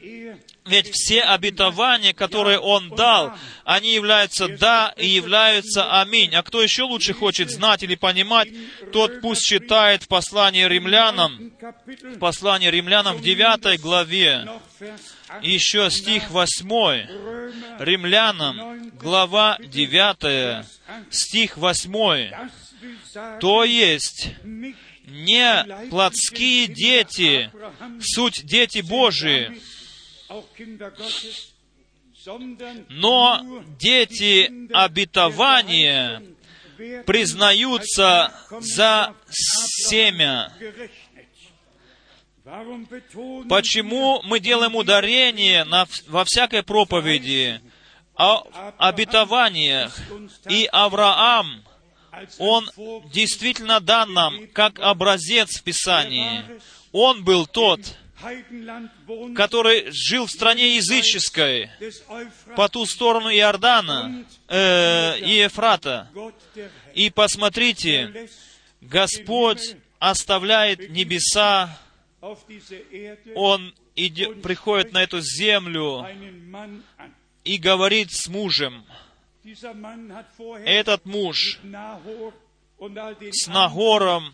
[0.69, 3.33] ведь все обетования, которые Он дал,
[3.65, 6.33] они являются «да» и являются «аминь».
[6.35, 8.49] А кто еще лучше хочет знать или понимать,
[8.93, 11.51] тот пусть читает в послании римлянам,
[12.03, 14.47] в послании римлянам в 9 главе,
[15.41, 20.65] еще стих 8, римлянам, глава 9,
[21.09, 22.31] стих 8.
[23.39, 24.29] То есть,
[25.05, 27.51] не плотские дети,
[28.01, 29.59] суть дети Божии,
[32.89, 36.21] но дети обетования
[37.05, 40.53] признаются за семя.
[43.47, 47.61] Почему мы делаем ударение на, во всякой проповеди
[48.15, 48.43] о
[48.77, 49.95] обетованиях?
[50.49, 51.63] И Авраам,
[52.37, 52.69] он
[53.13, 56.43] действительно дан нам как образец в Писании.
[56.91, 57.81] Он был тот,
[59.35, 61.69] который жил в стране языческой,
[62.55, 66.09] по ту сторону Иордана э, и Ефрата.
[66.95, 68.29] И посмотрите,
[68.81, 71.77] Господь оставляет небеса,
[73.35, 76.05] Он идет, приходит на эту землю
[77.43, 78.85] и говорит с мужем.
[80.65, 81.59] Этот муж
[83.31, 84.33] с Нагором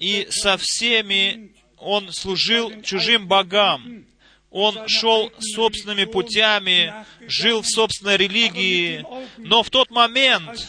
[0.00, 4.06] и со всеми он служил чужим богам.
[4.50, 6.92] Он шел собственными путями,
[7.26, 9.04] жил в собственной религии.
[9.38, 10.68] Но в тот момент,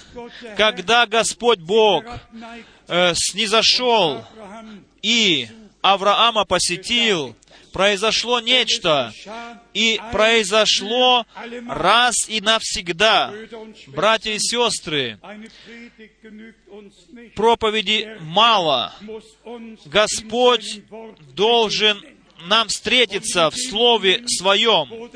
[0.56, 2.06] когда Господь Бог
[2.88, 4.24] э, снизошел
[5.02, 5.50] и
[5.84, 7.36] Авраама посетил,
[7.74, 9.12] произошло нечто,
[9.74, 11.26] и произошло
[11.68, 13.34] раз и навсегда.
[13.88, 15.20] Братья и сестры,
[17.36, 18.94] проповеди мало.
[19.86, 20.84] Господь
[21.36, 22.02] должен
[22.46, 25.12] нам встретиться в Слове Своем.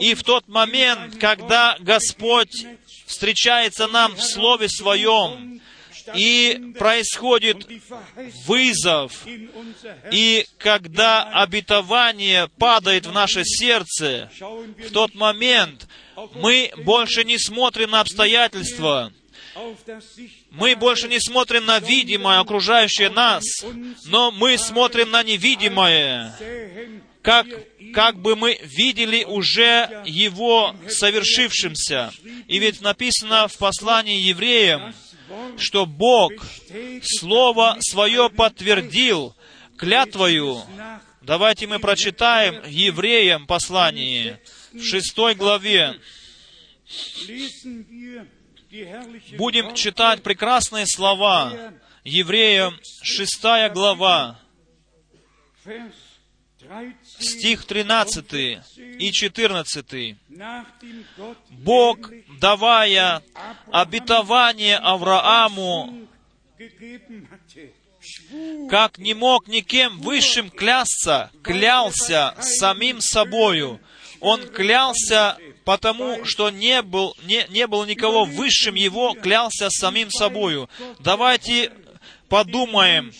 [0.00, 2.66] И в тот момент, когда Господь
[3.06, 5.60] встречается нам в Слове Своем,
[6.14, 7.66] и происходит
[8.46, 9.26] вызов,
[10.10, 15.88] и когда обетование падает в наше сердце, в тот момент
[16.34, 19.12] мы больше не смотрим на обстоятельства,
[20.50, 23.44] мы больше не смотрим на видимое, окружающее нас,
[24.06, 26.34] но мы смотрим на невидимое,
[27.22, 27.46] как,
[27.92, 32.12] как бы мы видели уже его совершившимся.
[32.46, 34.94] И ведь написано в послании евреям,
[35.58, 36.32] что Бог
[37.02, 39.34] Слово Свое подтвердил
[39.76, 40.62] клятвою.
[41.22, 44.40] Давайте мы прочитаем Евреям послание
[44.72, 45.98] в шестой главе.
[49.36, 51.72] Будем читать прекрасные слова.
[52.04, 54.40] Евреям шестая глава,
[57.20, 58.58] стих 13
[58.98, 60.16] и 14.
[61.50, 62.10] Бог,
[62.40, 63.22] давая
[63.70, 66.08] обетование Аврааму,
[68.70, 73.80] как не мог никем высшим клясться, клялся самим собою.
[74.20, 80.68] Он клялся потому, что не был, не, не было никого высшим его, клялся самим собою.
[80.98, 81.72] Давайте
[82.28, 83.12] подумаем,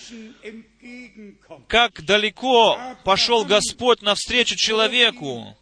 [1.67, 5.57] как далеко пошел Господь навстречу человеку.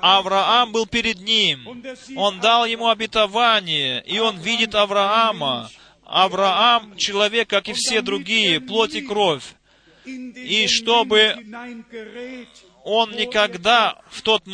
[0.00, 1.82] Авраам был перед ним.
[2.16, 5.70] Он дал ему обетование, и он видит Авраама.
[6.04, 9.54] Авраам— человек, как и все другие, плоть и кровь.
[10.04, 11.36] И чтобы
[12.84, 14.44] он никогда в тот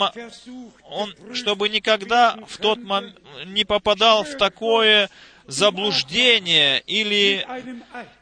[0.88, 5.10] он, чтобы никогда в тот момент не попадал в такое
[5.50, 7.46] заблуждение или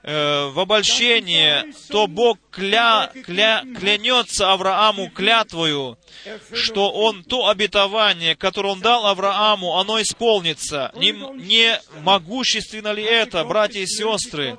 [0.03, 5.99] э, в обольщение, то Бог кля, кля, клянется Аврааму клятвою,
[6.53, 10.93] что он то обетование, которое он дал Аврааму, оно исполнится.
[10.97, 14.59] Не, не могущественно ли это, братья и сестры?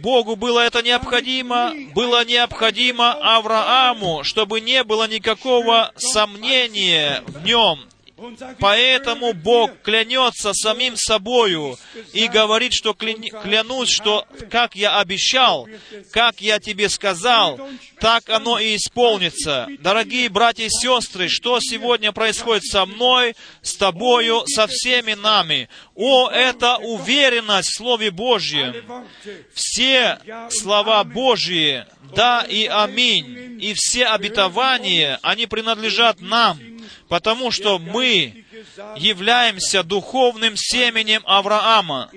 [0.00, 7.80] Богу было это необходимо, было необходимо Аврааму, чтобы не было никакого сомнения в нем,
[8.60, 11.78] Поэтому Бог клянется самим собою
[12.14, 15.68] и говорит, что клянусь, что как я обещал,
[16.12, 17.60] как я тебе сказал,
[18.00, 19.68] так оно и исполнится.
[19.80, 25.68] Дорогие братья и сестры, что сегодня происходит со мной, с тобою, со всеми нами?
[25.94, 28.74] О, это уверенность в Слове Божьем.
[29.52, 30.18] Все
[30.50, 36.58] слова Божьи, да и аминь, и все обетования, они принадлежат нам
[37.08, 38.44] потому что мы
[38.96, 42.10] являемся духовным семенем Авраама.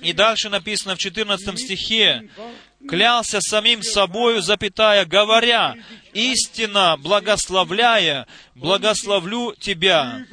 [0.00, 2.30] И дальше написано в 14 стихе,
[2.88, 5.76] клялся самим собою, запятая, говоря,
[6.12, 10.24] истинно благословляя, благословлю тебя,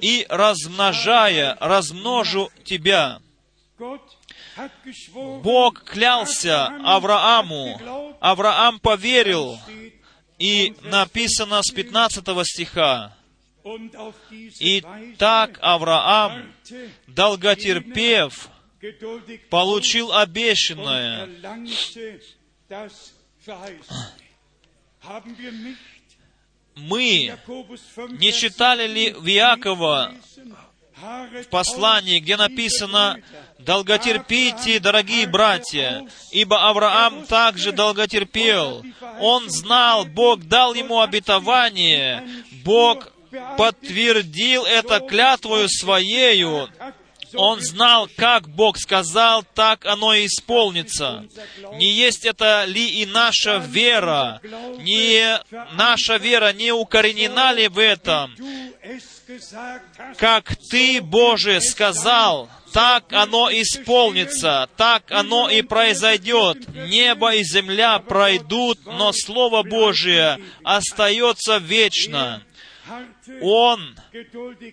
[0.00, 3.20] и размножая, размножу тебя.
[5.42, 7.80] Бог клялся Аврааму,
[8.20, 9.58] Авраам поверил,
[10.40, 13.14] и написано с 15 стиха,
[14.58, 14.82] «И
[15.18, 16.54] так Авраам,
[17.06, 18.48] долготерпев,
[19.50, 21.28] получил обещанное».
[26.76, 27.36] Мы
[28.18, 30.14] не читали ли в Иакова
[30.96, 33.20] в послании, где написано
[33.64, 38.82] «Долготерпите, дорогие братья, ибо Авраам также долготерпел.
[39.20, 42.26] Он знал, Бог дал ему обетование,
[42.64, 43.12] Бог
[43.56, 46.68] подтвердил это клятвою Своею,
[47.34, 51.24] он знал, как Бог сказал, так оно и исполнится.
[51.74, 54.40] Не есть это ли и наша вера?
[54.78, 55.38] Не
[55.74, 58.34] наша вера не укоренена ли в этом?
[60.18, 66.58] Как Ты, Боже, сказал, так оно исполнится, так оно и произойдет.
[66.68, 72.42] Небо и земля пройдут, но Слово Божие остается вечно.
[73.42, 73.96] Он,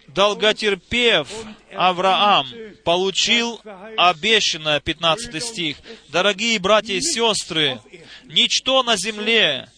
[0.07, 1.27] долготерпев
[1.73, 2.47] Авраам,
[2.83, 3.61] получил
[3.97, 5.77] обещанное, 15 стих.
[6.09, 7.79] Дорогие братья и сестры,
[8.25, 9.69] ничто на земле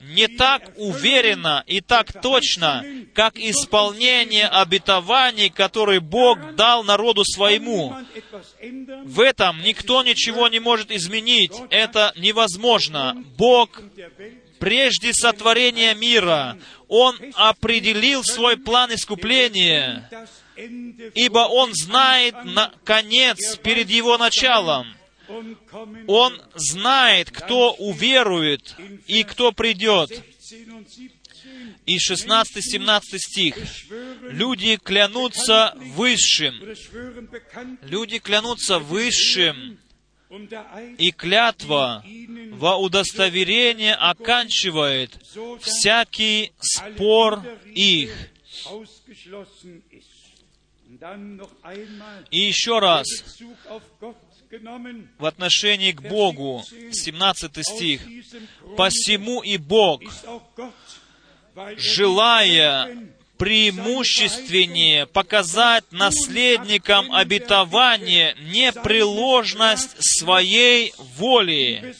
[0.00, 2.84] не так уверенно и так точно,
[3.14, 7.96] как исполнение обетований, которые Бог дал народу своему.
[9.04, 11.52] В этом никто ничего не может изменить.
[11.70, 13.24] Это невозможно.
[13.36, 13.80] Бог
[14.58, 20.08] прежде сотворения мира, Он определил свой план искупления,
[21.14, 24.86] ибо Он знает на конец перед Его началом.
[26.06, 28.76] Он знает, кто уверует
[29.06, 30.10] и кто придет.
[31.84, 33.56] И 16-17 стих.
[34.22, 36.54] Люди клянутся высшим.
[37.82, 39.78] Люди клянутся высшим.
[40.98, 42.04] И клятва
[42.52, 45.10] во удостоверение оканчивает
[45.60, 47.42] всякий спор
[47.74, 48.12] их.
[52.30, 53.06] И еще раз,
[55.18, 58.02] в отношении к Богу, 17 стих.
[58.76, 60.02] «Посему и Бог,
[61.76, 71.94] желая преимущественнее показать наследникам обетования непреложность своей воли,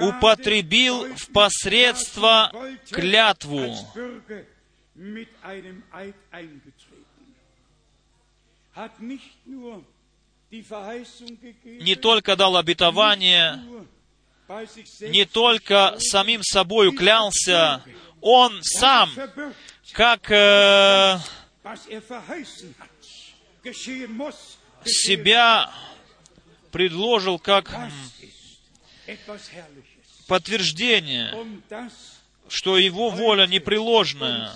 [0.00, 2.52] употребил в посредство
[2.90, 3.74] клятву,
[11.64, 13.62] не только дал обетование,
[15.00, 17.82] не только самим собою клялся,
[18.20, 19.10] он сам,
[19.92, 21.18] как э,
[24.84, 25.72] себя
[26.70, 27.70] предложил как
[30.26, 31.34] подтверждение,
[32.48, 34.52] что его воля непреложная,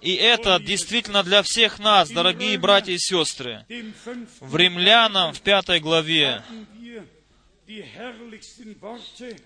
[0.00, 3.64] и это действительно для всех нас, дорогие братья и сестры.
[4.40, 6.42] В Римлянам, в пятой главе,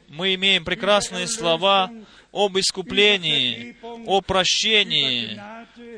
[0.08, 1.92] мы имеем прекрасные слова
[2.32, 5.40] об искуплении, о прощении,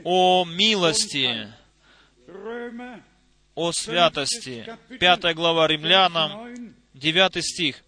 [0.05, 1.49] о милости,
[3.55, 4.67] о святости.
[4.99, 7.83] Пятая глава Римлянам, девятый стих.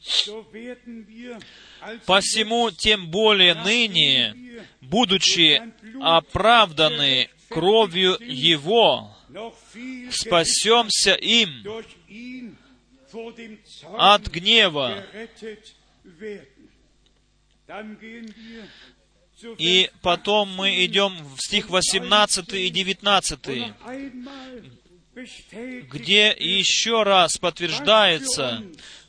[2.06, 4.34] «Посему тем более ныне,
[4.80, 5.60] будучи
[6.00, 9.14] оправданы кровью Его,
[10.10, 11.64] спасемся им
[13.98, 15.04] от гнева.
[19.58, 23.40] И потом мы идем в стих 18 и 19,
[25.90, 28.62] где еще раз подтверждается,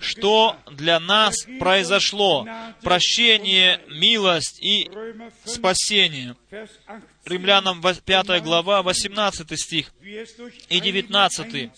[0.03, 2.47] что для нас произошло
[2.81, 4.89] прощение, милость и
[5.45, 6.35] спасение.
[7.25, 9.93] Римлянам 5 глава, 18 стих
[10.69, 11.71] и 19.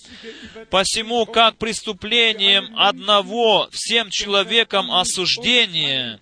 [0.70, 6.20] «Посему, как преступлением одного всем человекам осуждение,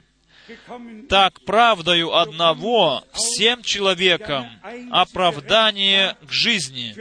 [1.10, 4.50] так правдою одного всем человекам
[4.92, 6.94] оправдание к жизни.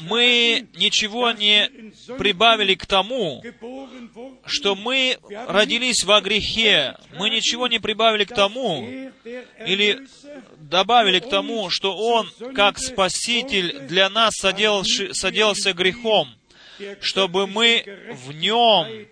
[0.00, 1.70] Мы ничего не
[2.18, 3.42] прибавили к тому,
[4.46, 6.96] что мы родились во грехе.
[7.16, 8.88] Мы ничего не прибавили к тому,
[9.64, 10.06] или
[10.58, 16.34] добавили к тому, что Он, как Спаситель, для нас соделался грехом,
[17.00, 19.06] чтобы мы в Нем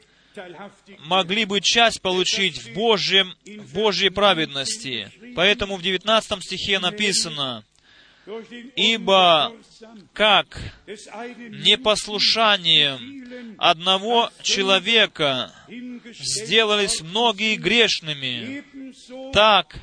[1.04, 5.10] могли бы часть получить в, Божьем, в Божьей праведности.
[5.34, 7.64] Поэтому в 19 стихе написано,
[8.76, 9.52] «Ибо
[10.12, 10.58] как
[11.64, 18.64] непослушанием одного человека сделались многие грешными,
[19.32, 19.74] так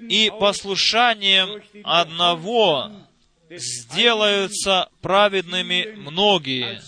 [0.00, 2.90] и послушанием одного
[3.50, 6.80] сделаются праведными многие.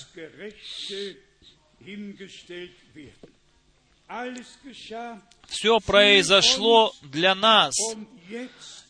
[5.49, 7.75] Все произошло для нас,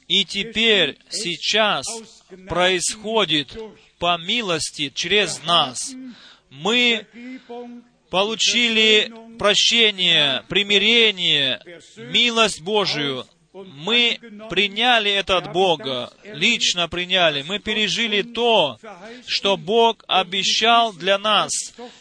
[0.09, 1.87] и теперь, сейчас
[2.49, 3.57] происходит
[3.99, 5.95] по милости через нас.
[6.51, 7.07] Мы
[8.11, 11.61] получили прощение, примирение,
[11.97, 13.27] милость Божию
[13.65, 14.19] мы
[14.51, 17.43] приняли это от Бога, лично приняли.
[17.43, 18.79] Мы пережили то,
[19.27, 21.51] что Бог обещал для нас.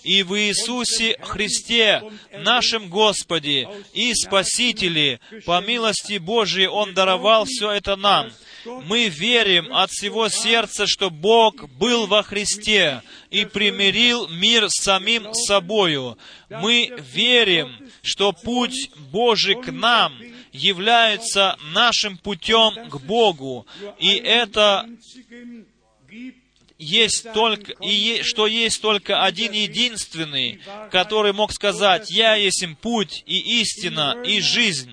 [0.04, 2.04] И в Иисусе Христе,
[2.40, 8.32] нашем Господе и Спасителе, по милости Божией Он даровал все это нам.
[8.66, 15.34] Мы верим от всего сердца, что Бог был во Христе и примирил мир с самим
[15.34, 16.18] собою.
[16.50, 20.14] Мы верим, что путь Божий к нам
[20.56, 23.68] являются нашим путем к Богу.
[24.00, 24.88] И это
[26.78, 30.60] есть только, и что есть только один единственный,
[30.92, 34.92] который мог сказать, «Я есть им путь и истина и жизнь».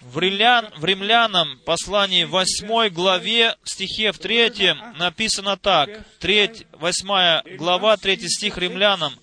[0.00, 5.88] В, Римлян, в Римлянам, послании 8 главе, стихе в 3 написано так,
[6.18, 9.14] 3, 8 глава, 3 стих Римлянам,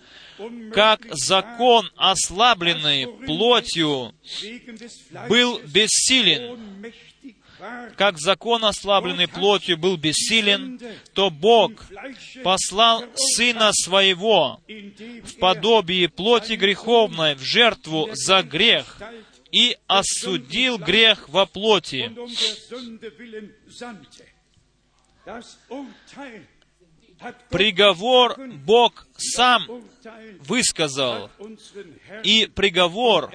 [0.73, 4.13] «Как закон, ослабленный плотью,
[5.29, 6.91] был бессилен,
[7.95, 10.79] как закон, ослабленный плотью, был бессилен,
[11.13, 11.71] то Бог
[12.43, 19.01] послал Сына Своего в подобие плоти греховной в жертву за грех
[19.51, 22.11] и осудил грех во плоти.
[27.49, 29.63] Приговор Бог сам
[30.41, 31.29] высказал,
[32.23, 33.31] и приговор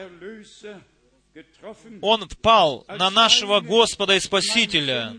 [2.03, 5.14] он впал на нашего Господа и Спасителя,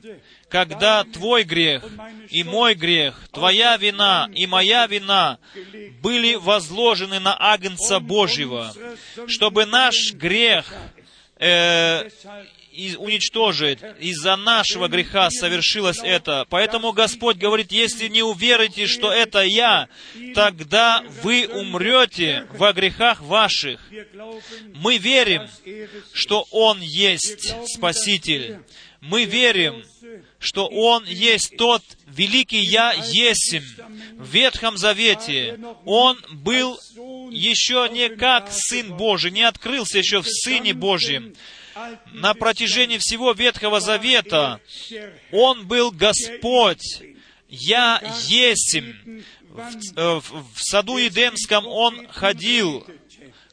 [0.49, 1.83] когда твой грех
[2.29, 5.39] и мой грех, твоя вина и моя вина
[6.01, 8.73] были возложены на Агнца Божьего,
[9.27, 10.73] чтобы наш грех
[11.39, 12.09] э,
[12.71, 13.79] и уничтожить.
[13.99, 16.45] Из-за нашего греха совершилось это.
[16.49, 19.89] Поэтому Господь говорит, если не уверуете, что это я,
[20.35, 23.81] тогда вы умрете во грехах ваших.
[24.75, 25.47] Мы верим,
[26.13, 28.59] что Он есть Спаситель.
[29.01, 29.83] Мы верим,
[30.39, 33.63] что Он есть тот великий Я Есим.
[34.17, 36.79] В Ветхом Завете Он был
[37.31, 41.35] еще не как Сын Божий, не открылся еще в Сыне Божьем
[42.11, 44.59] на протяжении всего Ветхого Завета
[45.31, 47.01] Он был Господь.
[47.47, 49.23] Я есим.
[49.49, 49.59] В,
[49.95, 52.85] э, в, в саду Едемском Он ходил,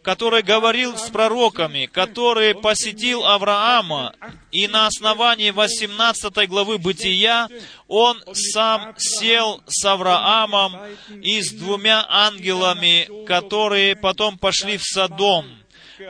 [0.07, 4.15] который говорил с пророками, который посетил Авраама,
[4.53, 7.49] и на основании 18 главы Бытия
[7.89, 10.77] он сам сел с Авраамом
[11.21, 15.45] и с двумя ангелами, которые потом пошли в Содом.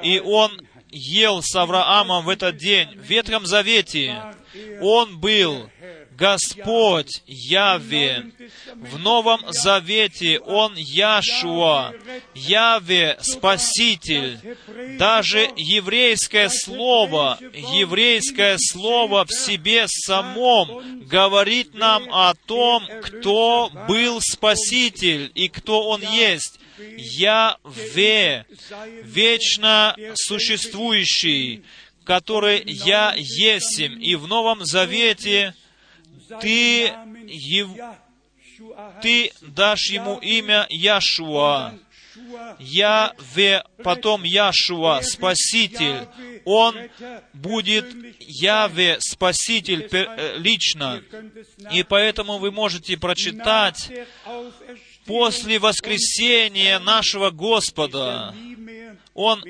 [0.03, 4.23] И он ел с Авраамом в этот день, в Ветхом Завете,
[4.83, 5.71] Он был
[6.17, 8.33] Господь Яве.
[8.75, 11.93] В Новом Завете Он Яшуа,
[12.35, 14.39] Яве Спаситель.
[14.99, 25.31] Даже еврейское слово, еврейское слово в себе самом говорит нам о том, кто был Спаситель
[25.35, 26.59] и кто Он есть.
[26.79, 28.47] Яве,
[29.03, 31.63] вечно существующий,
[32.05, 33.99] который Я есим.
[33.99, 35.55] И в Новом Завете
[36.41, 36.93] ты,
[37.27, 37.69] ев...
[39.03, 41.75] ты дашь ему имя Яшуа.
[42.59, 46.09] Яве, потом Яшуа, Спаситель.
[46.45, 46.75] Он
[47.35, 47.87] будет
[48.21, 51.03] Яве, Спаситель э, лично.
[51.73, 53.93] И поэтому вы можете прочитать
[55.05, 58.35] после воскресения нашего Господа
[59.17, 59.43] он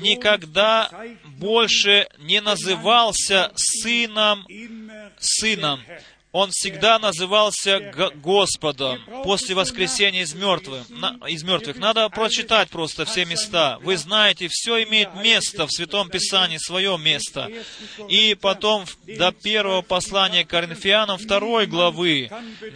[0.00, 0.90] никогда
[1.38, 4.44] больше не назывался сыном,
[5.18, 5.80] сыном
[6.36, 10.86] он всегда назывался Господом после воскресения из мертвых.
[10.90, 11.78] На, из мертвых.
[11.78, 13.78] Надо прочитать просто все места.
[13.80, 17.50] Вы знаете, все имеет место в Святом Писании, свое место.
[18.10, 22.30] И потом до первого послания Коринфянам второй главы.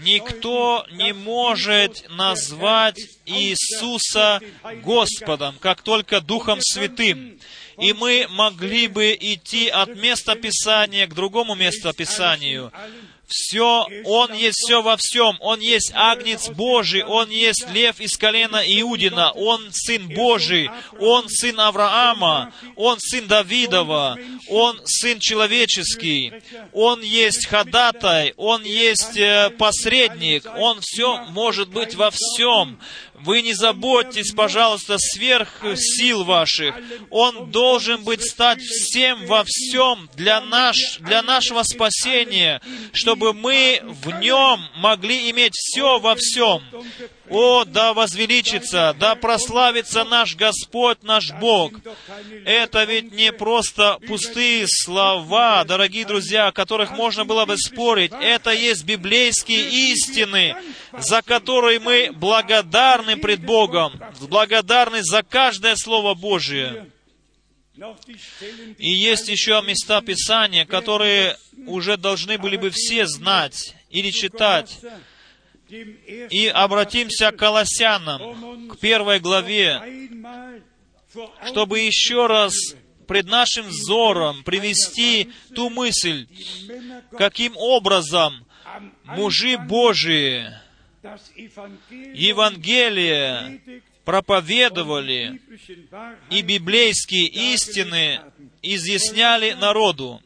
[0.05, 4.41] Никто не может назвать Иисуса
[4.83, 7.39] Господом, как только Духом Святым
[7.81, 12.73] и мы могли бы идти от места Писания к другому месту Писанию,
[13.31, 15.37] все, Он есть все во всем.
[15.41, 21.59] Он есть Агнец Божий, Он есть лев из колена Иудина, Он Сын Божий, Он Сын
[21.61, 24.19] Авраама, Он Сын Давидова,
[24.49, 26.33] Он Сын человеческий,
[26.73, 32.79] Он есть ходатай, Он есть э, посредник, Он все может быть во всем.
[33.23, 36.75] Вы не заботьтесь, пожалуйста, сверх сил ваших.
[37.11, 42.61] Он должен быть стать всем во всем для, наш, для нашего спасения,
[42.93, 46.63] чтобы мы в нем могли иметь все во всем.
[47.31, 51.73] О, да возвеличится, да прославится наш Господь, наш Бог.
[52.45, 58.13] Это ведь не просто пустые слова, дорогие друзья, о которых можно было бы спорить.
[58.21, 60.57] Это есть библейские истины,
[60.99, 66.91] за которые мы благодарны пред Богом, благодарны за каждое Слово Божие.
[68.77, 74.81] И есть еще места Писания, которые уже должны были бы все знать или читать.
[76.31, 79.81] И обратимся к Колоссянам, к первой главе,
[81.47, 82.55] чтобы еще раз
[83.07, 86.27] пред нашим взором привести ту мысль,
[87.17, 88.47] каким образом
[89.05, 90.47] мужи Божии
[92.15, 93.61] Евангелие
[94.05, 95.41] проповедовали
[96.31, 98.21] и библейские истины
[98.63, 100.21] изъясняли народу.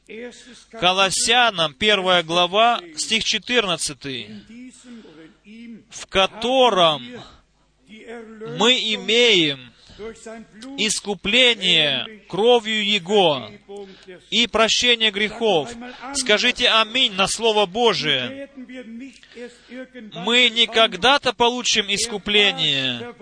[0.71, 4.29] Колоссянам, первая глава, стих 14,
[5.95, 7.03] в котором
[8.59, 9.73] мы имеем
[10.77, 13.49] искупление кровью Его
[14.31, 15.73] и прощение грехов.
[16.15, 18.51] Скажите аминь на Слово Божие.
[20.27, 23.15] Мы не когда-то получим искупление.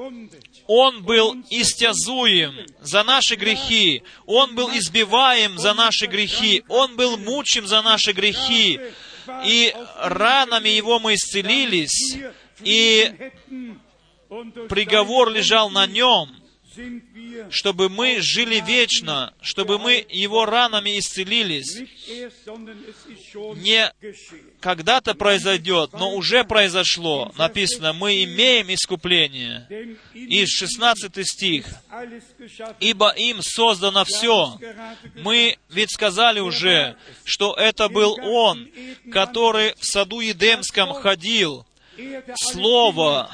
[0.66, 4.02] Он был истязуем за наши грехи.
[4.24, 6.64] Он был избиваем за наши грехи.
[6.68, 8.80] Он был мучим за наши грехи.
[9.44, 12.16] И ранами Его мы исцелились.
[12.64, 13.30] И
[14.68, 16.42] приговор лежал на Нем
[17.50, 21.78] чтобы мы жили вечно, чтобы мы Его ранами исцелились.
[23.56, 23.92] Не
[24.60, 27.32] когда-то произойдет, но уже произошло.
[27.36, 29.96] Написано, мы имеем искупление.
[30.14, 31.66] И 16 стих.
[32.80, 34.58] «Ибо им создано все».
[35.16, 38.68] Мы ведь сказали уже, что это был Он,
[39.10, 41.66] который в саду Едемском ходил,
[42.36, 43.30] Слово,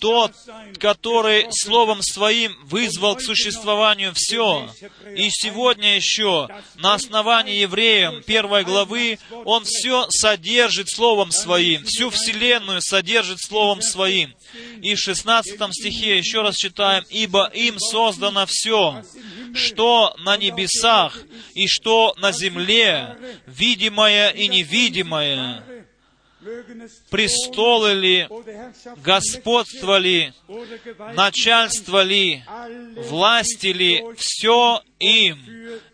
[0.00, 0.32] тот,
[0.78, 4.68] который Словом Своим вызвал к существованию все.
[5.16, 12.80] И сегодня еще на основании Евреям первой главы Он все содержит Словом Своим, всю Вселенную
[12.82, 14.34] содержит Словом Своим.
[14.82, 19.02] И в 16 стихе еще раз читаем, «Ибо им создано все,
[19.54, 21.18] что на небесах
[21.54, 25.64] и что на земле, видимое и невидимое,
[27.10, 28.28] престолы ли,
[28.96, 30.32] господство ли,
[31.14, 32.42] начальство ли,
[33.08, 35.38] власти ли, все им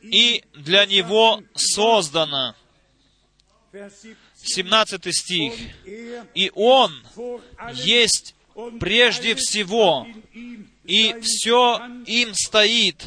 [0.02, 2.54] и для Него создано.
[4.42, 5.52] 17 стих.
[6.34, 6.92] «И Он
[7.74, 8.34] есть
[8.80, 10.06] прежде всего,
[10.88, 13.06] и все им стоит.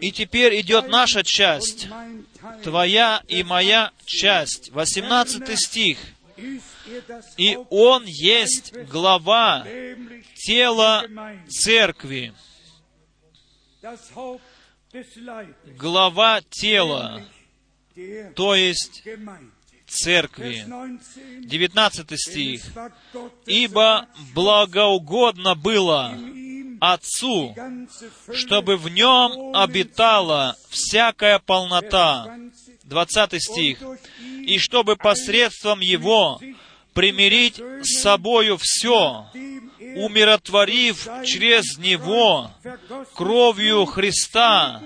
[0.00, 1.88] И теперь идет наша часть,
[2.62, 4.70] твоя и моя часть.
[4.70, 5.98] 18 стих.
[7.36, 9.66] И Он есть глава
[10.36, 11.04] тела
[11.48, 12.32] церкви.
[15.76, 17.24] Глава тела,
[18.36, 19.02] то есть
[19.92, 20.64] церкви.
[21.40, 22.62] 19 стих.
[23.46, 26.18] «Ибо благоугодно было
[26.80, 27.54] Отцу,
[28.32, 32.36] чтобы в нем обитала всякая полнота».
[32.84, 33.78] 20 стих.
[34.20, 36.40] «И чтобы посредством Его
[36.94, 39.26] примирить с собою все,
[39.96, 42.50] умиротворив через Него
[43.14, 44.82] кровью Христа,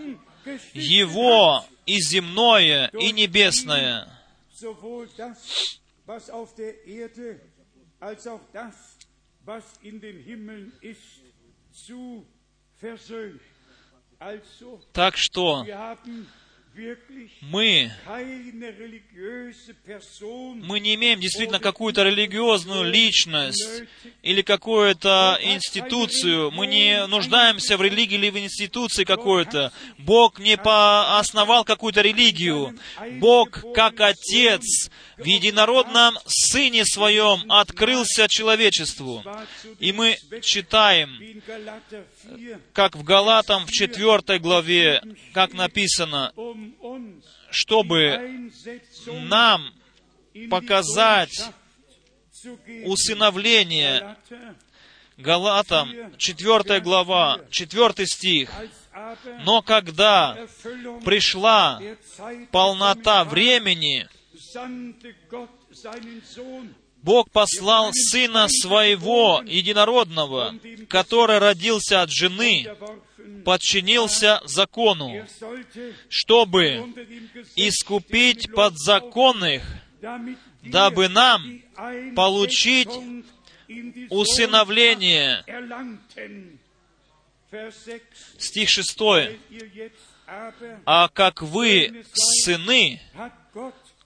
[0.74, 4.15] Его и земное, и небесное»
[4.55, 7.39] sowohl das, was auf der Erde,
[7.99, 8.97] als auch das,
[9.45, 11.21] was in den Himmeln ist,
[11.71, 12.25] zu
[12.75, 13.39] versöhnen.
[14.19, 15.65] Also, так что
[17.40, 17.90] мы,
[20.62, 23.84] мы не имеем действительно какую-то религиозную личность
[24.22, 26.50] или какую-то институцию.
[26.50, 29.72] Мы не нуждаемся в религии или в институции какой-то.
[29.98, 30.58] Бог не
[31.18, 32.76] основал какую-то религию.
[33.20, 39.24] Бог, как Отец, в единородном Сыне Своем открылся человечеству.
[39.78, 41.42] И мы читаем,
[42.72, 45.02] как в Галатам в четвертой главе,
[45.32, 46.32] как написано,
[47.50, 48.50] чтобы
[49.06, 49.72] нам
[50.50, 51.50] показать
[52.84, 54.16] усыновление
[55.16, 58.50] Галатам, 4 глава, 4 стих.
[59.44, 60.36] Но когда
[61.04, 61.80] пришла
[62.50, 64.08] полнота времени,
[67.02, 70.54] Бог послал Сына Своего Единородного,
[70.88, 72.66] который родился от жены,
[73.44, 75.24] подчинился закону,
[76.08, 76.92] чтобы
[77.54, 79.62] искупить подзаконных,
[80.62, 81.62] дабы нам
[82.16, 82.90] получить
[84.10, 85.44] усыновление.
[88.38, 88.98] Стих 6.
[90.84, 93.00] «А как вы сыны,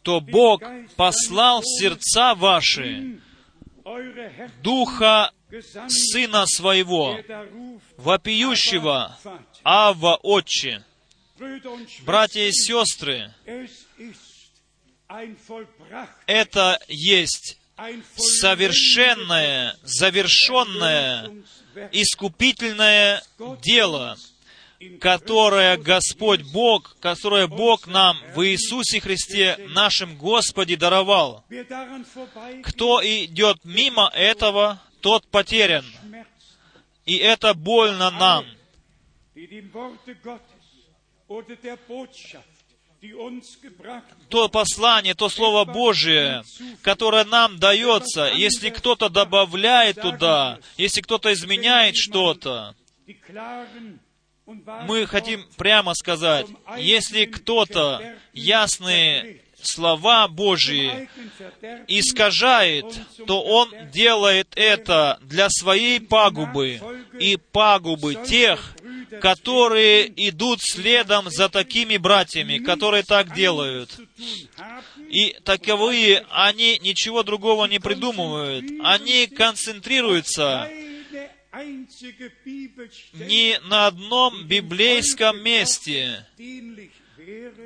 [0.03, 0.63] то Бог
[0.97, 3.21] послал в сердца ваши
[4.63, 5.33] Духа
[5.89, 7.19] Сына Своего,
[7.97, 9.19] вопиющего
[9.65, 10.85] Авва Отче.
[12.03, 13.35] Братья и сестры,
[16.27, 17.59] это есть
[18.17, 21.33] совершенное, завершенное,
[21.93, 23.23] искупительное
[23.63, 24.17] дело,
[25.01, 31.45] которое Господь Бог, которое Бог нам в Иисусе Христе, нашем Господе, даровал.
[32.65, 35.85] Кто идет мимо этого, тот потерян.
[37.05, 38.47] И это больно нам.
[44.29, 46.43] То послание, то Слово Божие,
[46.83, 52.75] которое нам дается, если кто-то добавляет туда, если кто-то изменяет что-то,
[54.87, 56.47] мы хотим прямо сказать,
[56.79, 58.01] если кто-то
[58.33, 61.09] ясные слова Божьи
[61.87, 62.87] искажает,
[63.27, 66.81] то он делает это для своей пагубы
[67.19, 68.75] и пагубы тех,
[69.21, 73.91] которые идут следом за такими братьями, которые так делают.
[75.09, 78.65] И таковые, они ничего другого не придумывают.
[78.83, 80.71] Они концентрируются
[83.13, 86.27] ни на одном библейском месте,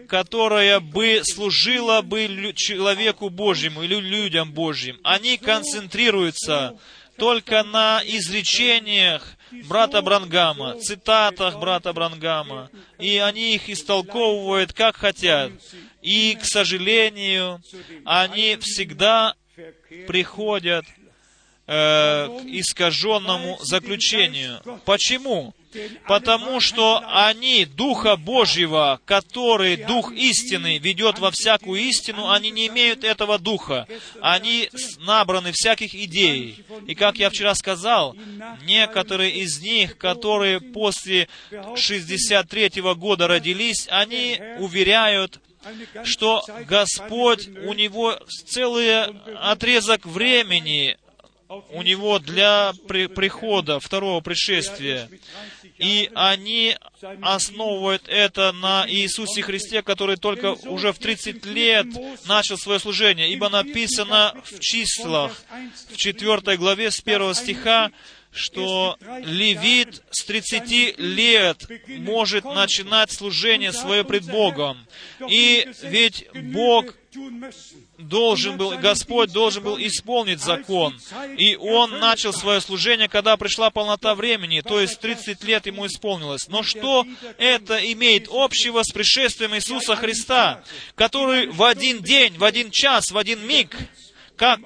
[0.08, 4.98] которое бы служило бы человеку Божьему или людям Божьим.
[5.04, 6.78] Они концентрируются
[7.16, 9.36] только на изречениях
[9.68, 15.52] брата Брангама, цитатах брата Брангама, и они их истолковывают как хотят.
[16.02, 17.62] И, к сожалению,
[18.04, 19.34] они всегда
[20.06, 20.84] приходят
[21.66, 24.60] э, к искаженному заключению.
[24.84, 25.54] Почему?
[26.06, 33.04] Потому что они Духа Божьего, который Дух истины ведет во всякую истину, они не имеют
[33.04, 33.86] этого Духа.
[34.20, 36.64] Они набраны всяких идей.
[36.86, 38.16] И как я вчера сказал,
[38.64, 41.28] некоторые из них, которые после
[41.76, 45.40] 63 -го года родились, они уверяют,
[46.04, 49.04] что Господь, у Него целый
[49.40, 50.96] отрезок времени
[51.48, 55.08] у него для при, прихода, второго пришествия.
[55.78, 56.76] И они
[57.20, 61.86] основывают это на Иисусе Христе, который только уже в 30 лет
[62.26, 63.30] начал свое служение.
[63.30, 65.32] Ибо написано в числах,
[65.90, 67.90] в 4 главе с 1 стиха,
[68.34, 74.86] что левит с 30 лет может начинать служение свое пред Богом.
[75.28, 76.94] И ведь Бог
[77.98, 80.40] должен был, Господь должен был исполнить.
[80.40, 80.98] закон.
[81.38, 86.48] И Он начал свое служение, когда пришла полнота времени, то есть 30 лет ему исполнилось.
[86.48, 87.06] Но что
[87.38, 90.62] это имеет общего с пришествием Иисуса Христа,
[90.96, 93.76] который в один день, в один час, в один миг
[94.36, 94.60] как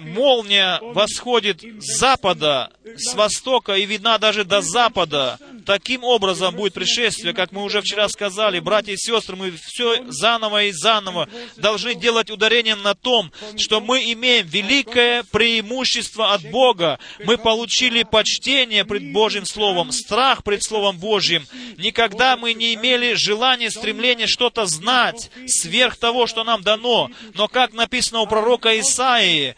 [0.00, 5.38] молния восходит с запада, с востока и видна даже до запада.
[5.64, 10.64] Таким образом будет пришествие, как мы уже вчера сказали, братья и сестры, мы все заново
[10.64, 16.98] и заново должны делать ударение на том, что мы имеем великое преимущество от Бога.
[17.24, 21.46] Мы получили почтение пред Божьим Словом, страх пред Словом Божьим.
[21.78, 27.10] Никогда мы не имели желания, стремления что-то знать сверх того, что нам дано.
[27.34, 29.54] Но как написано у пророка Исаии,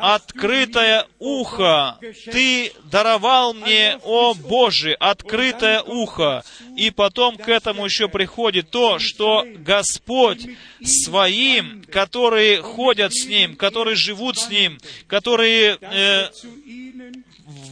[0.00, 1.98] открытое ухо
[2.30, 6.42] Ты даровал мне, о Боже, открытое ухо.
[6.76, 10.46] И потом к этому еще приходит то, что Господь
[10.82, 16.30] своим, которые ходят с Ним, которые живут с Ним, которые э,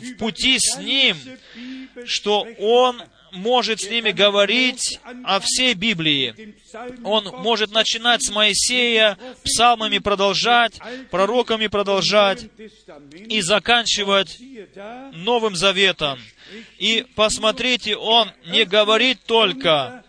[0.02, 1.16] в пути с Ним,
[2.04, 3.02] что Он
[3.32, 6.54] может с ними говорить о всей Библии.
[7.04, 10.78] Он может начинать с Моисея, псалмами продолжать,
[11.10, 12.46] пророками продолжать
[13.12, 14.38] и заканчивать
[15.12, 16.18] Новым Заветом.
[16.78, 20.04] И посмотрите, он не говорит только,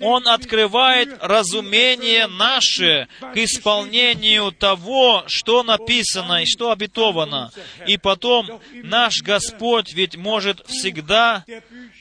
[0.00, 7.50] он открывает разумение наше к исполнению того, что написано и что обетовано.
[7.86, 11.44] И потом наш Господь ведь может всегда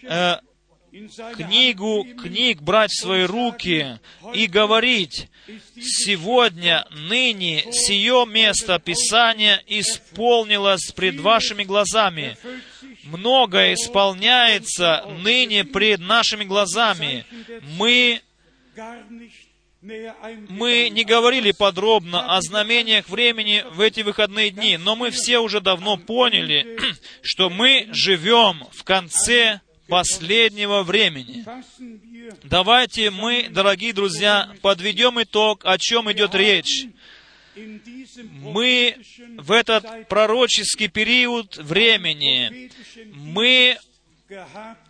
[0.03, 0.38] э,
[1.36, 4.00] книгу книг брать в свои руки
[4.34, 5.30] и говорить,
[5.80, 12.38] «Сегодня, ныне, сие место Писания исполнилось пред вашими глазами».
[13.04, 17.26] Многое исполняется ныне пред нашими глазами.
[17.78, 18.22] Мы
[20.50, 25.62] мы не говорили подробно о знамениях времени в эти выходные дни, но мы все уже
[25.62, 26.80] давно поняли,
[27.22, 31.46] что мы живем в конце последнего времени.
[32.44, 36.88] Давайте мы, дорогие друзья, подведем итог, о чем идет речь.
[38.42, 38.98] Мы
[39.38, 42.70] в этот пророческий период времени,
[43.14, 43.78] мы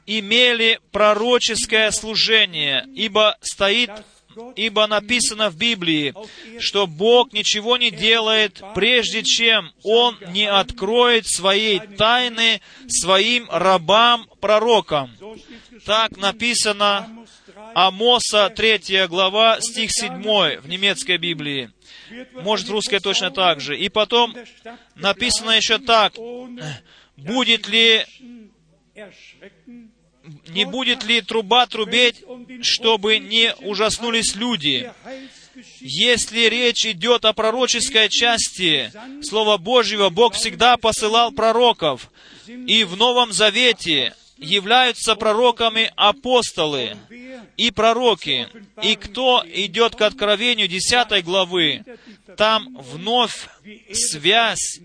[0.06, 3.91] имели пророческое служение, ибо стоит
[4.56, 6.14] ибо написано в Библии,
[6.60, 15.12] что Бог ничего не делает, прежде чем Он не откроет своей тайны своим рабам-пророкам.
[15.86, 17.10] Так написано
[17.74, 21.72] Амоса, 3 глава, стих 7 в немецкой Библии.
[22.34, 23.78] Может, русская точно так же.
[23.78, 24.36] И потом
[24.96, 26.14] написано еще так,
[27.18, 28.06] будет ли
[30.47, 32.23] не будет ли труба трубеть,
[32.61, 34.91] чтобы не ужаснулись люди?
[35.80, 38.91] Если речь идет о пророческой части
[39.23, 42.11] Слова Божьего, Бог всегда посылал пророков.
[42.47, 46.97] И в Новом Завете являются пророками апостолы
[47.57, 48.47] и пророки.
[48.84, 51.86] И кто идет к откровению 10 главы,
[52.36, 53.47] там вновь
[53.93, 54.80] связь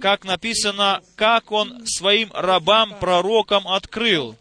[0.00, 4.36] как написано, как Он своим рабам-пророкам открыл.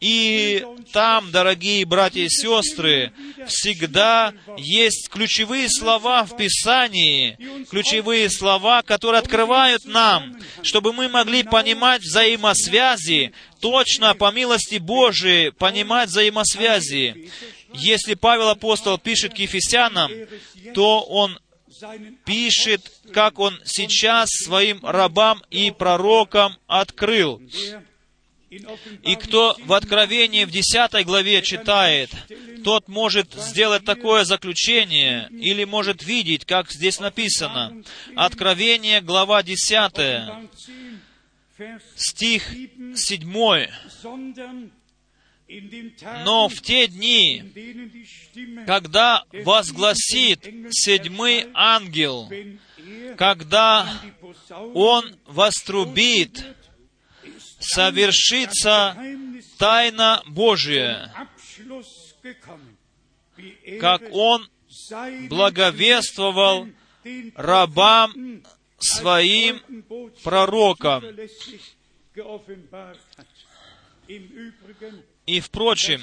[0.00, 3.12] И там, дорогие братья и сестры,
[3.46, 7.36] всегда есть ключевые слова в Писании,
[7.68, 16.08] ключевые слова, которые открывают нам, чтобы мы могли понимать взаимосвязи, точно по милости Божией понимать
[16.08, 17.30] взаимосвязи.
[17.74, 20.10] Если Павел Апостол пишет к Ефесянам,
[20.74, 21.38] то он
[22.24, 27.40] пишет, как он сейчас своим рабам и пророкам открыл.
[28.50, 32.10] И кто в Откровении в 10 главе читает,
[32.64, 37.82] тот может сделать такое заключение или может видеть, как здесь написано.
[38.16, 39.92] Откровение, глава 10,
[41.96, 42.42] стих
[42.96, 43.68] 7.
[46.24, 47.42] Но в те дни,
[48.66, 52.30] когда возгласит седьмой ангел,
[53.16, 53.92] когда
[54.74, 56.44] он вострубит,
[57.58, 58.96] совершится
[59.58, 61.12] тайна Божия,
[63.80, 64.48] как он
[65.28, 66.68] благовествовал
[67.34, 68.42] рабам
[68.78, 69.84] своим
[70.22, 71.04] пророкам.
[75.30, 76.02] И, впрочем,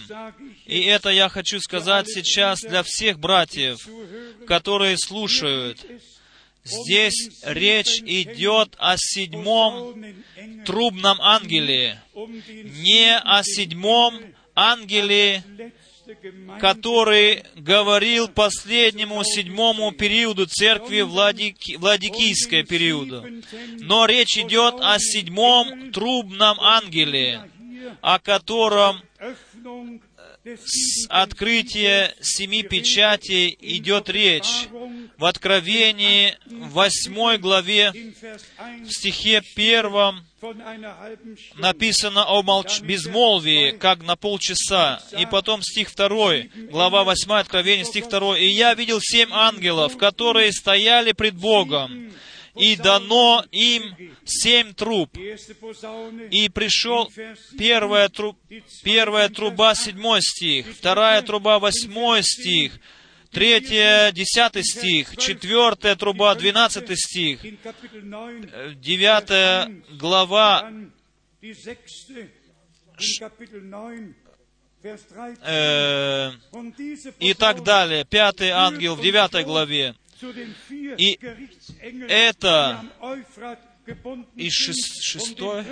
[0.66, 3.86] и это я хочу сказать сейчас для всех братьев,
[4.48, 5.86] которые слушают,
[6.64, 10.02] здесь речь идет о седьмом
[10.66, 14.18] трубном ангеле, не о седьмом
[14.56, 15.44] ангеле,
[16.62, 23.26] который говорил последнему седьмому периоду церкви Владики, Владикийской периоду.
[23.80, 27.52] Но речь идет о седьмом трубном ангеле,
[28.02, 29.02] о котором
[30.56, 34.68] с открытия семи печатей идет речь.
[35.18, 40.26] В Откровении, восьмой главе, в стихе первом,
[41.56, 42.82] написано о молч...
[42.82, 45.02] безмолвии, как на полчаса.
[45.18, 48.42] И потом стих второй, глава 8, Откровение, стих второй.
[48.42, 52.14] «И я видел семь ангелов, которые стояли пред Богом,
[52.60, 53.96] и дано им
[54.26, 55.16] семь труб.
[55.18, 57.12] И пришел
[57.58, 58.38] первая, труб,
[58.84, 62.80] первая труба, седьмой стих, вторая труба, восьмой стих,
[63.32, 67.42] третья, десятый стих, четвертая труба, двенадцатый стих,
[68.76, 70.72] девятая глава,
[75.42, 76.32] э,
[77.20, 78.06] и так далее.
[78.06, 79.96] Пятый ангел в девятой главе.
[80.98, 81.20] И
[82.10, 82.84] это
[84.36, 85.64] и шестой,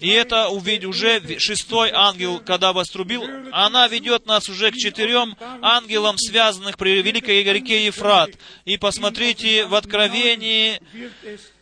[0.00, 6.16] и это увидеть уже шестой ангел, когда вострубил, она ведет нас уже к четырем ангелам,
[6.18, 8.30] связанных при великой реке Ефрат.
[8.64, 10.80] И посмотрите, в Откровении,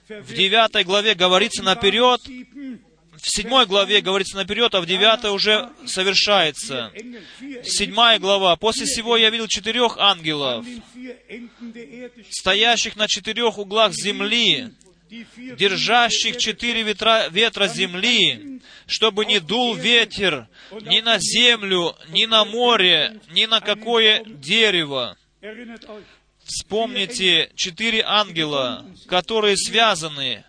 [0.09, 2.20] в девятой главе говорится наперед,
[3.22, 6.92] в седьмой главе говорится наперед, а в девятой уже совершается.
[7.62, 8.56] Седьмая глава.
[8.56, 10.66] «После всего я видел четырех ангелов,
[12.30, 14.70] стоящих на четырех углах земли,
[15.56, 23.20] держащих четыре ветра, ветра земли, чтобы не дул ветер ни на землю, ни на море,
[23.30, 25.16] ни на какое дерево.
[26.42, 30.44] Вспомните четыре ангела, которые связаны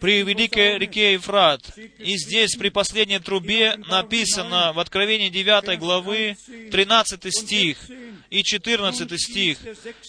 [0.00, 1.60] при великой реке Ефрат.
[1.98, 6.36] И здесь при последней трубе написано в Откровении 9 главы
[6.70, 7.78] 13 стих
[8.28, 9.58] и 14 стих.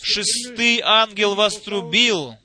[0.01, 2.35] «Шестый ангел вострубил,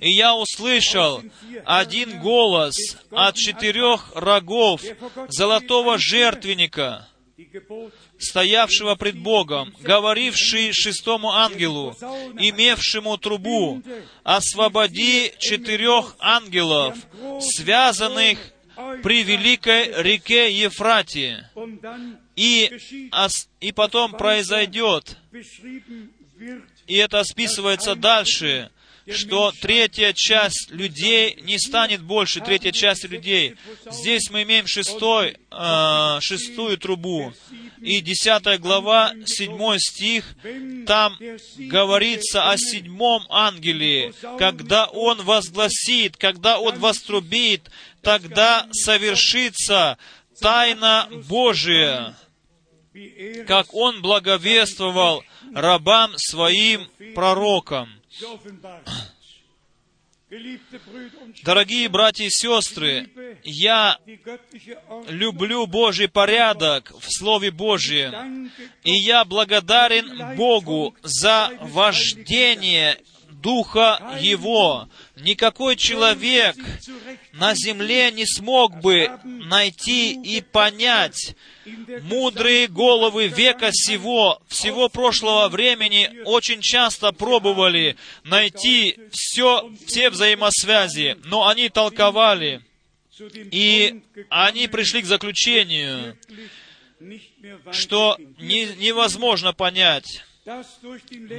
[0.00, 1.22] и я услышал
[1.64, 2.76] один голос
[3.10, 4.80] от четырех рогов
[5.28, 7.07] золотого жертвенника,
[8.18, 11.96] стоявшего пред Богом, говоривший шестому ангелу,
[12.38, 13.82] имевшему трубу,
[14.24, 16.96] освободи четырех ангелов,
[17.40, 18.38] связанных
[19.02, 21.50] при великой реке Ефрате.
[22.36, 22.70] И,
[23.60, 25.16] и потом произойдет,
[26.86, 28.70] и это списывается дальше,
[29.12, 33.56] что третья часть людей не станет больше третья часть людей.
[33.90, 37.32] Здесь мы имеем шестой, э, шестую трубу.
[37.80, 40.34] И десятая глава, седьмой стих,
[40.86, 41.16] там
[41.56, 44.12] говорится о седьмом ангеле.
[44.38, 47.70] Когда он возгласит, когда он вострубит,
[48.02, 49.96] тогда совершится
[50.40, 52.16] тайна Божия,
[53.46, 55.22] как он благовествовал
[55.54, 57.97] рабам своим пророкам.
[61.44, 63.08] Дорогие братья и сестры,
[63.44, 63.98] я
[65.08, 68.50] люблю Божий порядок в Слове Божьем,
[68.84, 72.98] и я благодарен Богу за вождение
[73.42, 74.88] Духа Его.
[75.16, 76.56] Никакой человек
[77.32, 81.36] на земле не смог бы найти и понять
[82.02, 91.48] мудрые головы века сего, всего прошлого времени очень часто пробовали найти все, все взаимосвязи, но
[91.48, 92.62] они толковали,
[93.34, 96.16] и они пришли к заключению,
[97.72, 100.24] что не, невозможно понять,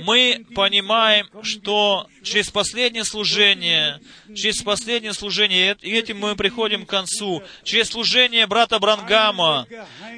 [0.06, 4.00] мы понимаем, что через последнее служение,
[4.36, 9.68] через последнее служение, и этим мы приходим к концу, через служение брата Брангама,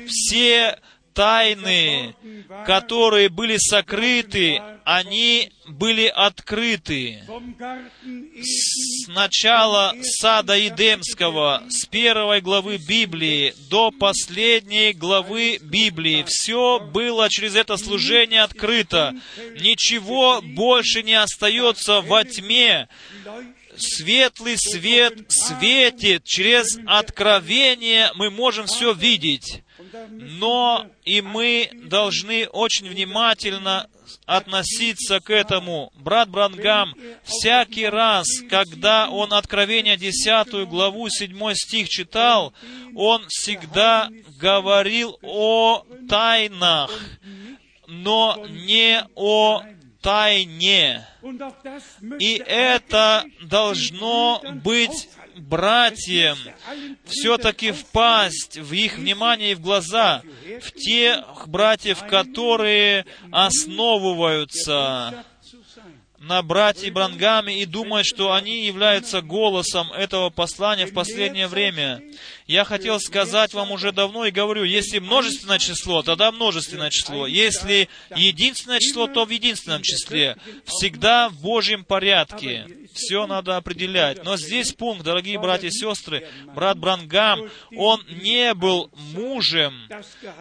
[0.07, 0.79] все
[1.21, 2.15] тайны,
[2.65, 7.19] которые были сокрыты, они были открыты.
[8.41, 17.55] С начала сада Едемского, с первой главы Библии до последней главы Библии, все было через
[17.55, 19.13] это служение открыто.
[19.59, 22.89] Ничего больше не остается во тьме
[23.77, 29.63] светлый свет светит, через откровение мы можем все видеть.
[30.09, 33.87] Но и мы должны очень внимательно
[34.25, 35.91] относиться к этому.
[35.95, 42.53] Брат Брангам всякий раз, когда он Откровение 10 главу 7 стих читал,
[42.95, 46.91] он всегда говорил о тайнах,
[47.87, 49.63] но не о
[50.01, 51.05] тайне.
[52.19, 55.09] И это должно быть
[55.41, 56.37] братьям
[57.05, 60.21] все-таки впасть в их внимание и в глаза,
[60.61, 65.25] в тех братьев, которые основываются
[66.21, 72.01] на братья Брангаме и думают, что они являются голосом этого послания в последнее время.
[72.47, 77.27] Я хотел сказать вам уже давно и говорю, если множественное число, тогда множественное число.
[77.27, 80.37] Если единственное число, то в единственном числе.
[80.65, 82.65] Всегда в Божьем порядке.
[82.93, 84.23] Все надо определять.
[84.23, 89.73] Но здесь пункт, дорогие братья и сестры, брат Брангам, он не был мужем,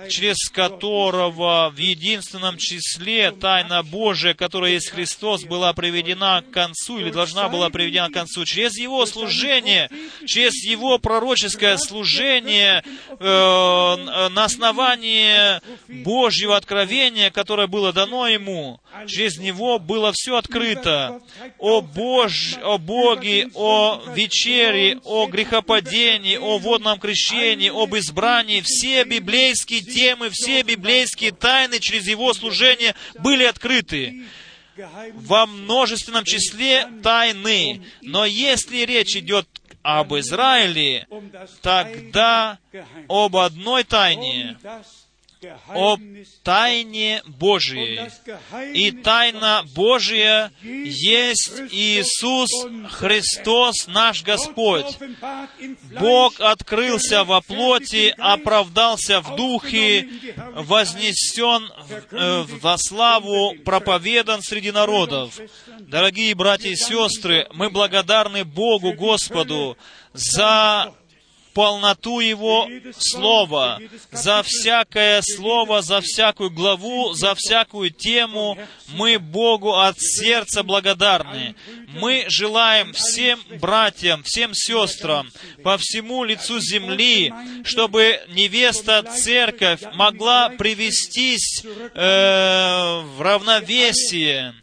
[0.09, 7.11] через которого в единственном числе тайна Божия, которая есть Христос, была приведена к концу или
[7.11, 8.45] должна была приведена к концу.
[8.45, 9.91] Через его служение,
[10.27, 12.83] через его пророческое служение,
[13.19, 15.61] э, на основании
[16.03, 18.81] Божьего откровения, которое было дано ему.
[19.07, 21.21] Через него было все открыто.
[21.59, 28.63] О, Бож, о Боге, о вечере, о грехопадении, о водном крещении, об избрании.
[28.65, 34.25] Все библейские темы, все библейские тайны через его служение были открыты
[35.15, 37.83] во множественном числе тайны.
[38.03, 39.47] Но если речь идет
[39.83, 41.07] об Израиле,
[41.63, 42.59] тогда
[43.09, 44.57] об одной тайне,
[45.69, 45.97] о
[46.43, 48.11] тайне Божией.
[48.75, 52.51] И тайна Божия есть Иисус
[52.91, 54.99] Христос наш Господь.
[55.99, 60.09] Бог открылся во плоти, оправдался в духе,
[60.55, 61.71] вознесен
[62.11, 65.39] э, во славу, проповедан среди народов.
[65.81, 69.77] Дорогие братья и сестры, мы благодарны Богу Господу
[70.13, 70.93] за
[71.55, 73.81] полноту Его Слова,
[74.11, 78.59] за всякое Слово, за всякую главу, за всякую тему.
[78.89, 81.55] Мы Богу от сердца благодарны.
[81.89, 85.29] Мы желаем всем братьям, всем сестрам
[85.63, 87.33] по всему лицу земли,
[87.65, 94.55] чтобы невеста церковь могла привестись э, в равновесие,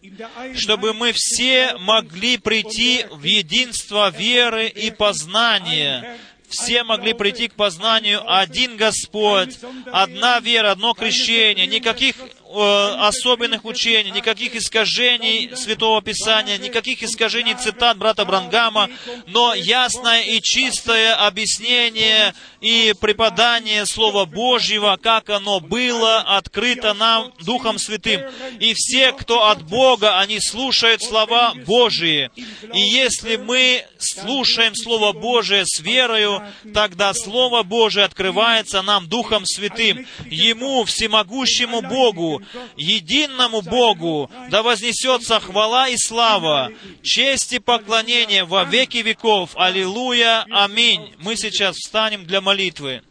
[0.56, 6.18] чтобы мы все могли прийти в единство веры и познания,
[6.50, 8.22] все могли прийти к познанию.
[8.26, 9.58] Один Господь,
[9.91, 12.16] одна вера, одно крещение, никаких
[12.49, 18.89] э, особенных учений, никаких искажений Святого Писания, никаких искажений цитат брата Брангама,
[19.28, 27.78] но ясное и чистое объяснение и преподание Слова Божьего, как оно было открыто нам Духом
[27.78, 28.21] Святым.
[28.59, 32.29] И все, кто от Бога, они слушают слова Божьи.
[32.74, 36.41] И если мы слушаем Слово Божие с верою,
[36.74, 40.05] тогда Слово Божие открывается нам Духом Святым.
[40.25, 42.37] Ему, всемогущему Богу,
[42.76, 46.72] единому Богу, да вознесется хвала и слава,
[47.04, 49.51] честь и поклонение во веки веков.
[49.55, 51.14] Аллилуйя, аминь.
[51.20, 53.01] Мы сейчас встанем для молитвы.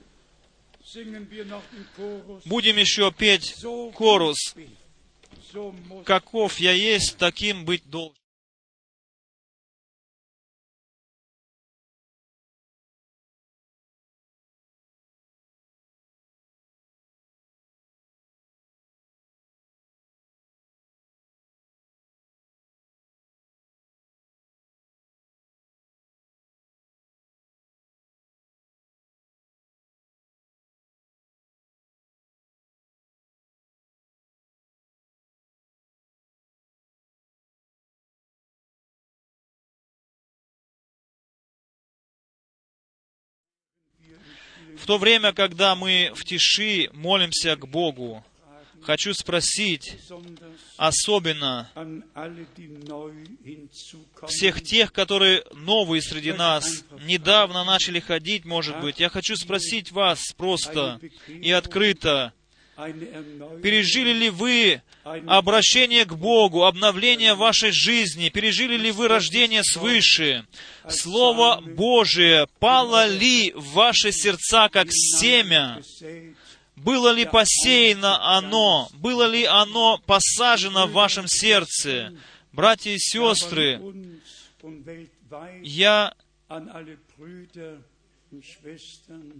[2.44, 3.54] Будем еще петь
[3.94, 4.54] корус.
[6.04, 8.25] Каков я есть, таким быть должен.
[44.78, 48.24] В то время, когда мы в тиши молимся к Богу,
[48.82, 49.96] хочу спросить
[50.76, 51.68] особенно
[54.28, 59.00] всех тех, которые новые среди нас, недавно начали ходить, может быть.
[59.00, 62.32] Я хочу спросить вас просто и открыто,
[62.76, 68.28] Пережили ли вы обращение к Богу, обновление вашей жизни?
[68.28, 70.46] Пережили ли вы рождение свыше?
[70.88, 75.80] Слово Божие пало ли в ваши сердца, как семя?
[76.76, 78.90] Было ли посеяно оно?
[78.94, 82.12] Было ли оно посажено в вашем сердце?
[82.52, 83.80] Братья и сестры,
[85.62, 86.14] я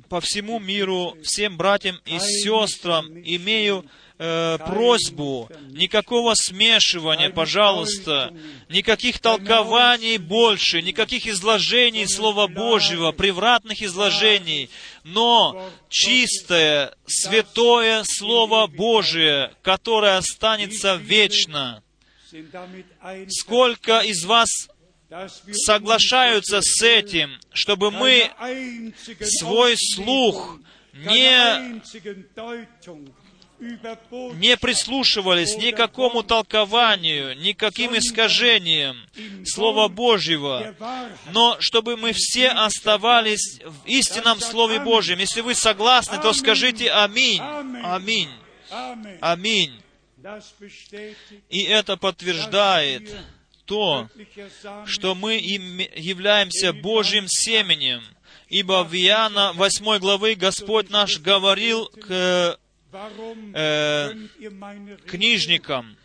[0.09, 3.85] по всему миру, всем братьям и сестрам имею
[4.19, 8.35] э, просьбу, никакого смешивания, пожалуйста,
[8.69, 14.71] никаких толкований больше, никаких изложений Слова Божьего, превратных изложений,
[15.05, 21.83] но чистое, святое Слово Божие, которое останется вечно.
[23.29, 24.69] Сколько из вас
[25.53, 28.31] соглашаются с этим, чтобы мы
[29.23, 30.59] свой слух
[30.93, 31.81] не,
[34.35, 38.97] не прислушивались ни к какому толкованию, ни к каким искажениям
[39.45, 40.75] Слова Божьего,
[41.33, 45.19] но чтобы мы все оставались в истинном Слове Божьем.
[45.19, 47.41] Если вы согласны, то скажите «Аминь».
[47.41, 48.31] Аминь.
[49.21, 49.81] Аминь.
[51.49, 53.15] И это подтверждает
[53.67, 54.09] то,
[54.87, 58.03] что мы являемся Божьим семенем.
[58.49, 62.59] Ибо в Иоанна 8 главы Господь наш говорил к
[63.53, 64.15] э,
[65.07, 65.97] книжникам,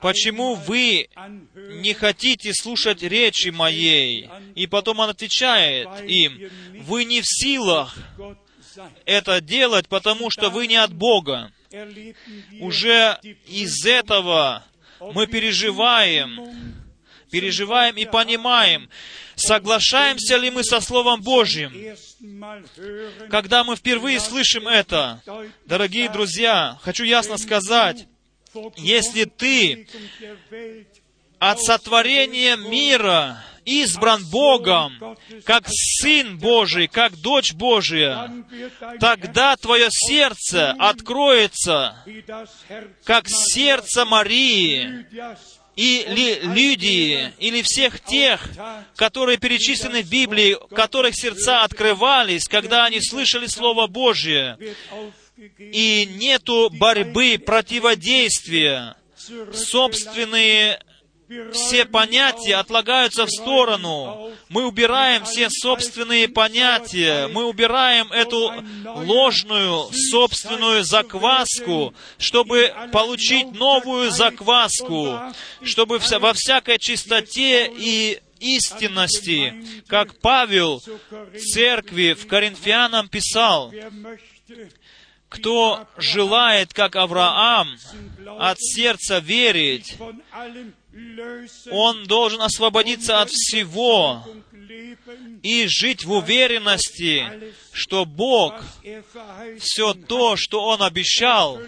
[0.00, 1.08] почему вы
[1.54, 4.28] не хотите слушать речи моей?
[4.56, 6.50] И потом он отвечает им,
[6.82, 7.96] вы не в силах
[9.04, 11.52] это делать, потому что вы не от Бога.
[12.60, 14.64] Уже из этого
[15.00, 16.83] мы переживаем
[17.34, 18.88] переживаем и понимаем,
[19.34, 21.72] соглашаемся ли мы со Словом Божьим.
[23.28, 25.20] Когда мы впервые слышим это,
[25.66, 28.06] дорогие друзья, хочу ясно сказать,
[28.76, 29.88] если ты
[31.40, 38.30] от сотворения мира избран Богом, как Сын Божий, как дочь Божия,
[39.00, 41.96] тогда твое сердце откроется,
[43.02, 45.04] как сердце Марии,
[45.76, 48.48] или люди, или всех тех,
[48.96, 54.58] которые перечислены в Библии, которых сердца открывались, когда они слышали Слово Божье,
[55.58, 58.96] и нету борьбы, противодействия,
[59.52, 60.80] собственные
[61.52, 64.32] все понятия отлагаются в сторону.
[64.48, 67.28] Мы убираем все собственные понятия.
[67.28, 68.52] Мы убираем эту
[68.84, 75.18] ложную собственную закваску, чтобы получить новую закваску,
[75.62, 79.54] чтобы во всякой чистоте и истинности,
[79.86, 80.82] как Павел
[81.38, 83.72] церкви в Коринфянам писал,
[85.28, 87.76] кто желает, как Авраам,
[88.38, 89.96] от сердца верить,
[91.70, 94.24] он должен освободиться от всего
[95.42, 97.24] и жить в уверенности,
[97.72, 98.54] что Бог
[99.58, 101.60] все то, что Он обещал,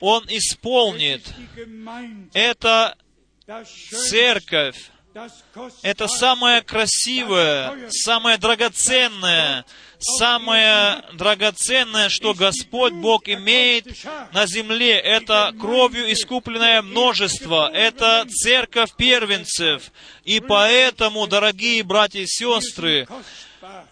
[0.00, 1.22] Он исполнит.
[2.32, 2.96] Это
[3.90, 4.91] церковь,
[5.82, 9.64] это самое красивое, самое драгоценное,
[9.98, 13.86] самое драгоценное, что Господь Бог имеет
[14.32, 14.98] на земле.
[14.98, 17.70] Это кровью искупленное множество.
[17.72, 19.92] Это церковь первенцев.
[20.24, 23.06] И поэтому, дорогие братья и сестры,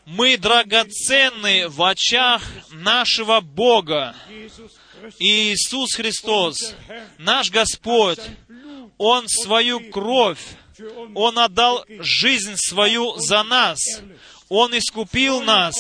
[0.07, 4.15] мы драгоценны в очах нашего Бога.
[5.19, 6.75] И Иисус Христос,
[7.19, 8.21] наш Господь,
[8.99, 10.41] Он свою кровь
[11.15, 13.79] он отдал жизнь свою за нас.
[14.49, 15.75] Он искупил нас.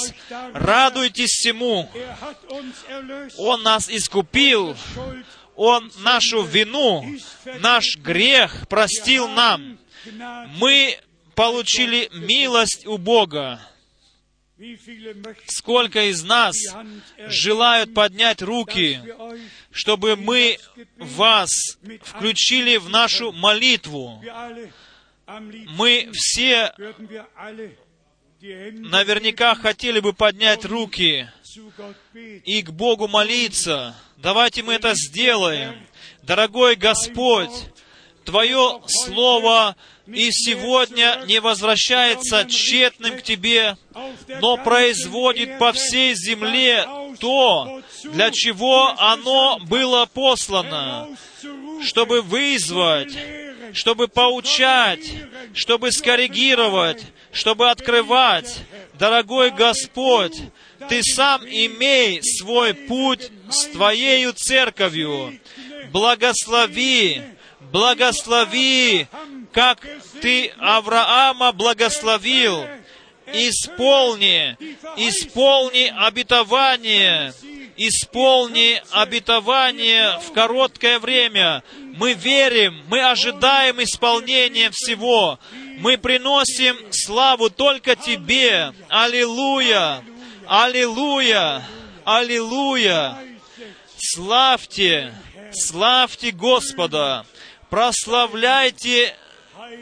[0.55, 1.90] Радуйтесь всему.
[3.36, 4.77] Он нас искупил.
[5.56, 7.05] Он нашу вину,
[7.60, 9.78] наш грех простил нам.
[10.56, 10.98] Мы
[11.35, 13.60] получили милость у Бога.
[15.47, 16.55] Сколько из нас
[17.28, 19.01] желают поднять руки,
[19.70, 20.59] чтобы мы
[20.97, 21.51] вас
[22.05, 24.22] включили в нашу молитву?
[25.69, 26.73] Мы все
[28.36, 31.28] наверняка хотели бы поднять руки
[32.44, 33.94] и к Богу молиться.
[34.16, 35.86] Давайте мы это сделаем.
[36.23, 37.51] Дорогой Господь,
[38.24, 39.77] Твое Слово
[40.07, 43.77] и сегодня не возвращается тщетным к Тебе,
[44.40, 46.86] но производит по всей земле
[47.20, 51.09] то, для чего оно было послано,
[51.82, 53.16] чтобы вызвать,
[53.74, 55.05] чтобы поучать,
[55.55, 57.02] чтобы скоррегировать,
[57.32, 58.59] чтобы открывать.
[58.94, 60.36] Дорогой Господь,
[60.88, 65.38] Ты сам имей свой путь с Твоею церковью.
[65.92, 67.22] Благослови,
[67.72, 69.06] благослови,
[69.52, 69.86] как
[70.20, 72.66] Ты Авраама благословил.
[73.32, 74.56] Исполни,
[74.97, 77.32] исполни обетование,
[77.76, 81.62] исполни обетование в короткое время.
[81.96, 85.38] Мы верим, мы ожидаем исполнения всего.
[85.78, 88.72] Мы приносим славу только Тебе.
[88.88, 90.04] Аллилуйя!
[90.46, 91.62] Аллилуйя!
[92.04, 93.18] Аллилуйя!
[93.96, 95.14] Славьте!
[95.52, 97.26] Славьте Господа!
[97.68, 99.14] Прославляйте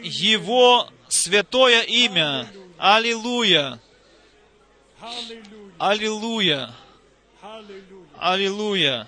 [0.01, 2.47] Его святое имя!
[2.77, 3.79] Аллилуйя!
[5.77, 6.73] Аллилуйя!
[8.17, 9.07] Аллилуйя!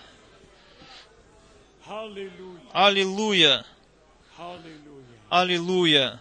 [2.73, 3.65] Аллилуйя!
[5.29, 6.19] Аллилуйя!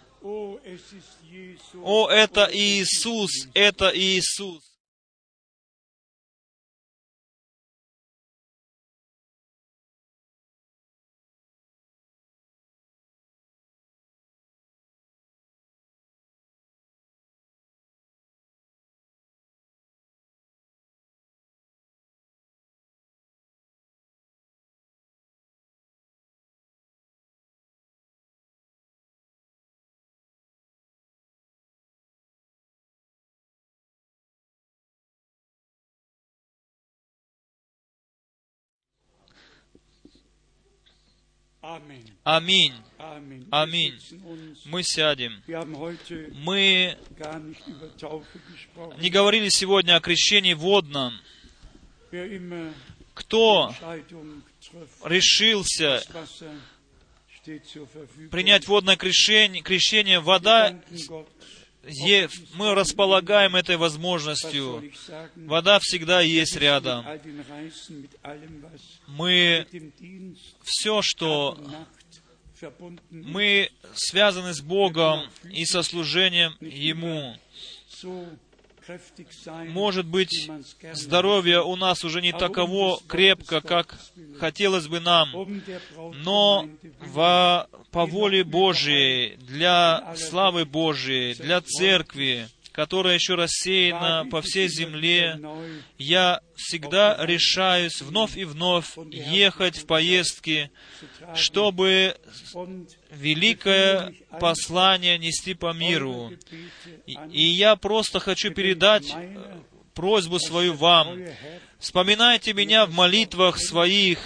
[1.82, 4.69] О, это Иисус, это Иисус.
[42.24, 42.74] Аминь.
[43.50, 43.94] Аминь.
[44.64, 45.42] Мы сядем.
[46.34, 46.96] Мы
[48.98, 51.14] не говорили сегодня о крещении водном.
[53.14, 53.74] Кто
[55.04, 56.02] решился
[58.30, 60.78] принять водное крещение, крещение вода
[62.54, 64.82] мы располагаем этой возможностью.
[65.36, 67.06] Вода всегда есть рядом.
[69.06, 69.66] Мы
[70.62, 71.58] все, что
[73.10, 77.36] мы связаны с Богом и со служением Ему.
[79.68, 80.50] Может быть,
[80.92, 83.98] здоровье у нас уже не таково крепко, как
[84.38, 85.30] хотелось бы нам,
[86.24, 86.68] но
[87.00, 95.40] во, по воле Божией, для славы Божией, для церкви, которая еще рассеяна по всей земле,
[95.98, 100.70] я всегда решаюсь вновь и вновь ехать в поездки,
[101.34, 102.16] чтобы
[103.10, 106.32] великое послание нести по миру.
[107.06, 109.14] И я просто хочу передать
[109.94, 111.18] просьбу свою вам.
[111.78, 114.18] Вспоминайте меня в молитвах своих,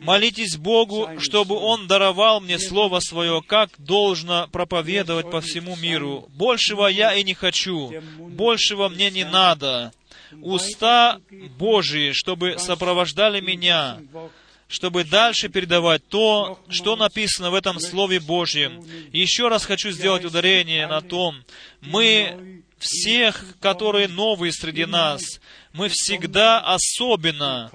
[0.00, 6.28] Молитесь Богу, чтобы Он даровал мне Слово Свое, как должно проповедовать по всему миру.
[6.34, 9.92] Большего я и не хочу, большего мне не надо.
[10.40, 11.20] Уста
[11.58, 13.98] Божии, чтобы сопровождали меня,
[14.68, 18.82] чтобы дальше передавать то, что написано в этом Слове Божьем.
[19.12, 21.44] еще раз хочу сделать ударение на том,
[21.82, 25.40] мы всех, которые новые среди нас.
[25.72, 27.70] Мы всегда особенно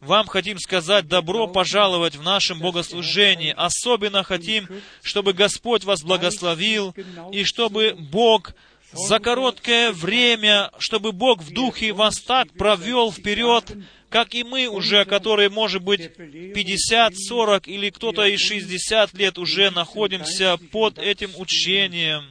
[0.00, 3.52] вам хотим сказать добро пожаловать в нашем богослужении.
[3.56, 4.68] Особенно хотим,
[5.02, 6.94] чтобы Господь вас благословил,
[7.32, 8.54] и чтобы Бог
[8.92, 13.64] за короткое время, чтобы Бог в духе вас так провел вперед,
[14.08, 19.70] как и мы уже, которые, может быть, 50, 40 или кто-то и 60 лет уже
[19.70, 22.24] находимся под этим учением,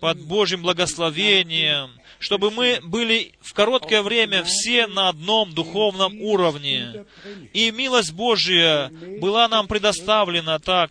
[0.00, 7.04] под Божьим благословением, чтобы мы были в короткое время все на одном духовном уровне.
[7.52, 8.90] И милость Божья
[9.20, 10.90] была нам предоставлена так,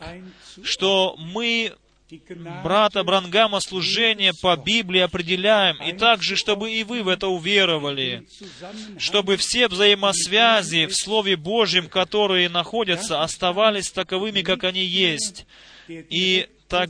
[0.64, 1.74] что мы
[2.64, 8.28] брата Брангама служение по Библии определяем, и также, чтобы и вы в это уверовали,
[8.98, 15.46] чтобы все взаимосвязи в Слове Божьем, которые находятся, оставались таковыми, как они есть.
[15.88, 16.90] И так,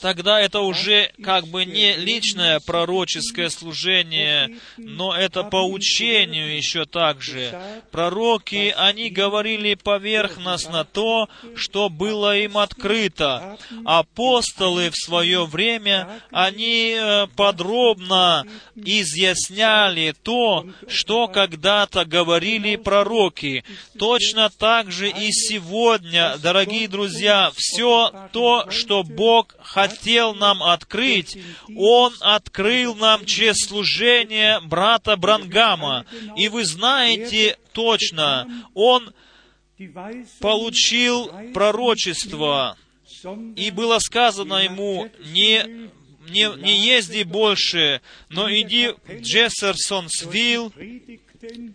[0.00, 7.58] тогда это уже как бы не личное пророческое служение, но это по учению еще также.
[7.90, 13.58] Пророки, они говорили поверхностно то, что было им открыто.
[13.84, 18.44] Апостолы в свое время, они э, подробно
[18.76, 23.64] изъясняли то, что когда-то говорили пророки.
[23.98, 31.38] Точно так же и сегодня, дорогие друзья, все то, то, что Бог хотел нам открыть,
[31.76, 36.04] Он открыл нам через служение брата Брангама.
[36.36, 39.14] И вы знаете точно, Он
[40.40, 42.76] получил пророчество,
[43.54, 45.92] и было сказано ему, не
[46.28, 48.00] не, не езди больше,
[48.30, 50.72] но иди в Джессерсонсвилл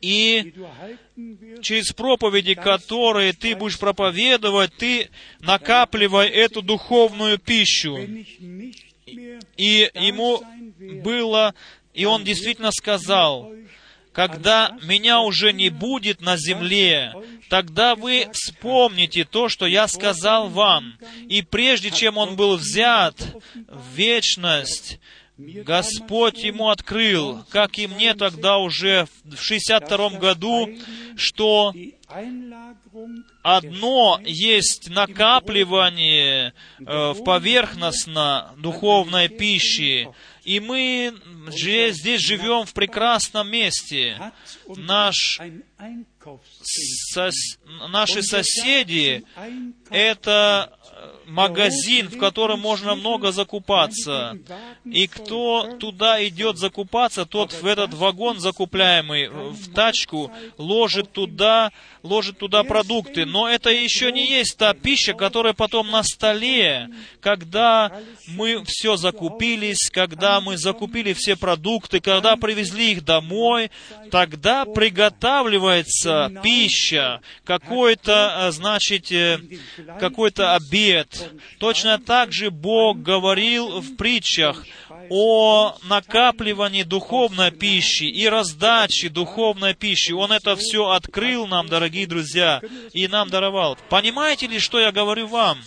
[0.02, 0.54] и
[1.62, 5.10] через проповеди, которые ты будешь проповедовать, ты
[5.40, 7.98] накапливай эту духовную пищу.
[9.58, 10.42] И ему
[11.04, 11.54] было,
[11.94, 13.52] и он действительно сказал,
[14.12, 17.14] когда меня уже не будет на земле,
[17.50, 20.98] тогда вы вспомните то, что я сказал вам.
[21.28, 23.16] И прежде чем он был взят
[23.68, 25.00] в вечность,
[25.40, 30.70] Господь ему открыл, как и мне тогда уже в 62 году,
[31.16, 31.74] что
[33.42, 36.84] одно есть накапливание э,
[37.14, 40.10] в поверхностно духовной пищи,
[40.44, 41.14] и мы
[41.50, 44.20] здесь живем в прекрасном месте.
[44.68, 45.40] Наш
[47.14, 47.36] сос,
[47.90, 49.24] наши соседи—
[49.90, 50.79] это
[51.30, 54.38] магазин, в котором можно много закупаться.
[54.86, 61.72] И кто туда идет закупаться, тот в этот вагон закупляемый, в тачку, ложит туда,
[62.04, 63.26] ложит туда продукты.
[63.26, 66.90] Но это еще не есть та пища, которая потом на столе,
[67.20, 67.92] когда
[68.28, 73.72] мы все закупились, когда мы закупили все продукты, когда привезли их домой,
[74.12, 79.40] тогда приготавливается пища, какой-то, э, значит, э,
[80.00, 81.32] какой-то обед.
[81.60, 84.64] Точно так же Бог говорил в притчах
[85.10, 90.12] о накапливании духовной пищи и раздаче духовной пищи.
[90.12, 92.62] Он это все открыл нам, дорогие друзья,
[92.94, 93.78] и нам даровал.
[93.90, 95.60] Понимаете ли, что я говорю вам?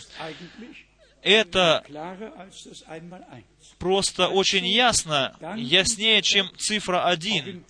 [1.23, 1.85] Это
[3.79, 7.65] просто очень ясно, яснее, чем цифра один.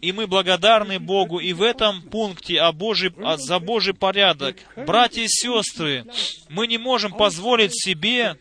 [0.00, 4.56] И мы благодарны Богу и в этом пункте о Божий, за Божий порядок.
[4.76, 6.04] Братья и сестры,
[6.48, 8.36] мы не можем позволить себе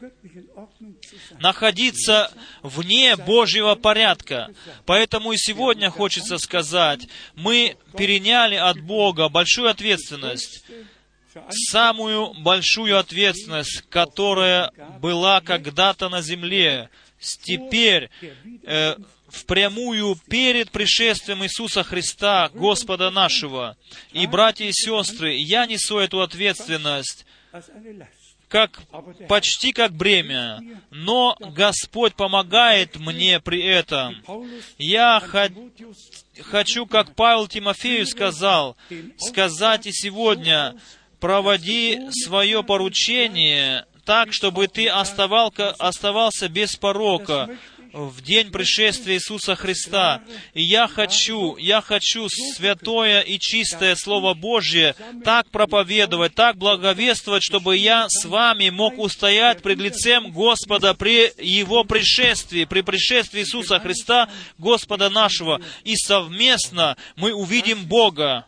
[1.39, 2.31] находиться
[2.63, 4.49] вне Божьего порядка.
[4.85, 10.63] Поэтому и сегодня хочется сказать, мы переняли от Бога большую ответственность
[11.49, 16.89] самую большую ответственность, которая была когда-то на земле,
[17.19, 18.09] теперь
[18.63, 18.95] э,
[19.27, 23.77] впрямую перед пришествием Иисуса Христа, Господа нашего.
[24.11, 27.25] И, братья и сестры, я несу эту ответственность
[28.47, 28.81] как,
[29.27, 34.15] почти как бремя, но Господь помогает мне при этом.
[34.77, 35.21] Я
[36.41, 38.77] хочу, как Павел Тимофею сказал,
[39.17, 40.75] сказать и сегодня,
[41.19, 47.49] проводи свое поручение так, чтобы ты оставал, оставался без порока,
[47.95, 50.21] в день пришествия Иисуса Христа.
[50.53, 57.77] И я хочу, я хочу святое и чистое Слово Божье так проповедовать, так благовествовать, чтобы
[57.77, 64.29] я с вами мог устоять пред лицем Господа при Его пришествии, при пришествии Иисуса Христа,
[64.57, 65.61] Господа нашего.
[65.85, 68.45] И совместно мы увидим Бога.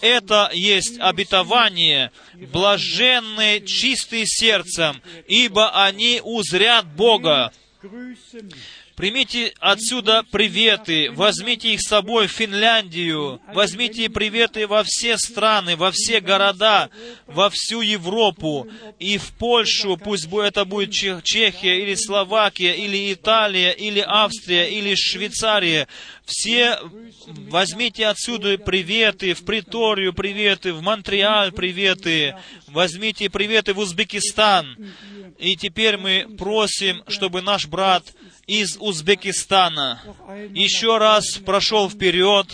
[0.00, 7.52] Это есть обетование, блаженные, чистые сердцем, ибо они узрят Бога.
[8.96, 15.90] Примите отсюда приветы, возьмите их с собой в Финляндию, возьмите приветы во все страны, во
[15.92, 16.88] все города,
[17.26, 18.66] во всю Европу
[18.98, 25.88] и в Польшу, пусть это будет Чехия или Словакия, или Италия, или Австрия, или Швейцария.
[26.24, 26.78] Все
[27.50, 32.34] возьмите отсюда приветы, в Приторию приветы, в Монреаль приветы,
[32.68, 34.74] возьмите приветы в Узбекистан.
[35.38, 38.14] И теперь мы просим, чтобы наш брат
[38.46, 40.02] из Узбекистана
[40.54, 42.46] еще раз прошел вперед,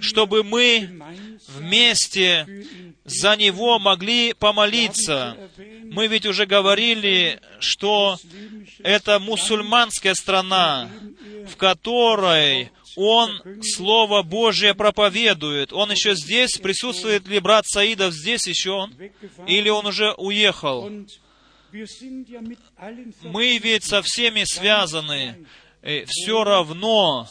[0.00, 1.02] чтобы мы
[1.48, 2.66] вместе
[3.04, 5.36] за него могли помолиться.
[5.84, 8.18] Мы ведь уже говорили, что
[8.80, 10.90] это мусульманская страна,
[11.46, 15.72] в которой он Слово Божие проповедует.
[15.72, 16.58] Он еще здесь?
[16.58, 18.88] Присутствует ли брат Саидов здесь еще?
[19.46, 20.90] Или он уже уехал?
[23.22, 25.46] Мы ведь со всеми связаны.
[25.82, 27.28] И все равно,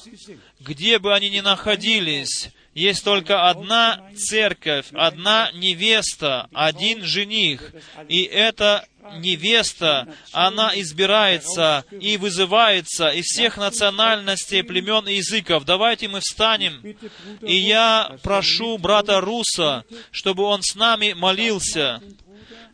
[0.60, 7.74] где бы они ни находились, есть только одна церковь, одна невеста, один жених.
[8.10, 8.88] И эта
[9.18, 15.66] невеста, она избирается и вызывается из всех национальностей, племен и языков.
[15.66, 16.96] Давайте мы встанем,
[17.42, 22.02] и я прошу брата Руса, чтобы он с нами молился.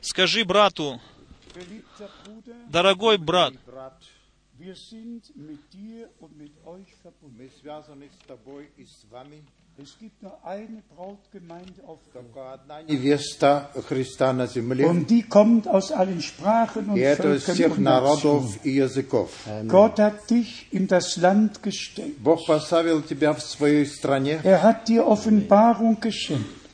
[0.02, 1.02] Скажи брату,
[2.70, 3.54] Дорогой брат,
[12.88, 14.86] невеста Христа на земле.
[16.96, 19.32] И это из всех народов и языков.
[22.18, 24.42] Бог поставил тебя в своей стране.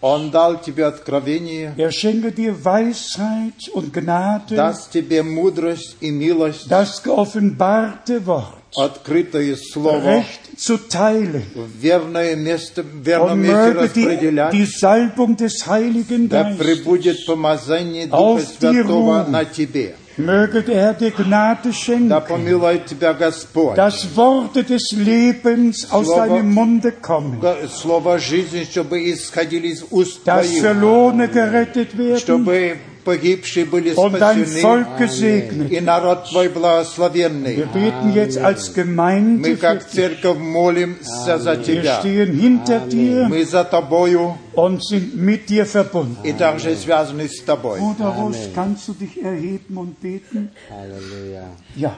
[0.06, 0.12] Er.
[0.14, 6.68] Он дал тебе откровение, Er schenke dir Weisheit und Gnade, даст тебе мудрость и милость,
[6.70, 11.44] das geoffenbarte Wort открытое слово, recht zu teilen.
[11.80, 14.54] верное место, в верном Und месте möge die, распределять.
[14.54, 19.96] die Salbung des Heiligen Да Geistes, пребудет помазание Духа die Святого на тебе.
[20.18, 23.76] Möge der Herr dir Gnade Да schenken, помилует тебя Господь.
[23.76, 30.22] dass Worte des Lebens aus Слово- deinem Munde kommen, Слово жизни, чтобы исходили из уст
[30.26, 35.72] dass твоих, Verlorene gerettet werden чтобы погибшие были und dein спасены, Volk gesegnet.
[35.72, 37.56] и народ твой благословенный.
[37.58, 39.94] Wir beten jetzt als Мы Gemeinde für как dich.
[39.94, 42.00] церковь молимся за Wir тебя.
[42.02, 46.18] stehen hinter dir Мы за тобою und sind mit dir verbunden.
[46.24, 47.80] и также связаны с тобой.
[47.80, 50.52] Bruder Rust, kannst du dich erheben und beten?
[50.70, 51.46] Halleluja.
[51.76, 51.98] Ja.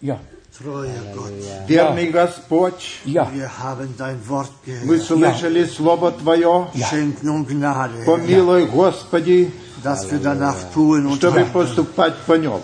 [0.00, 0.18] Ja.
[0.58, 1.32] Treuer Gott,
[1.68, 3.28] Верный Господь, Ja.
[3.32, 4.48] wir haben dein Wort
[4.84, 6.68] мы слышали Слово Твое.
[6.88, 9.52] Schenk nun Gnade, Herr, Помилуй, Господи,
[9.84, 11.52] dass wir danach tun und чтобы handeln.
[11.52, 12.60] поступать по нем.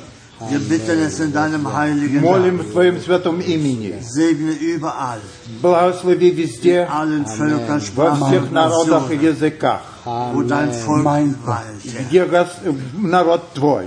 [0.51, 2.67] Wir bitten es in deinem heiligen Молим Namen.
[2.67, 3.95] в Твоем святом имени.
[4.01, 5.21] Segne überall,
[5.61, 11.85] Благослови везде, allen Völkern, во всех народах и языках, wo dein Volk Mein weilt.
[11.85, 12.05] Herr.
[12.09, 12.47] где
[12.99, 13.85] народ Твой.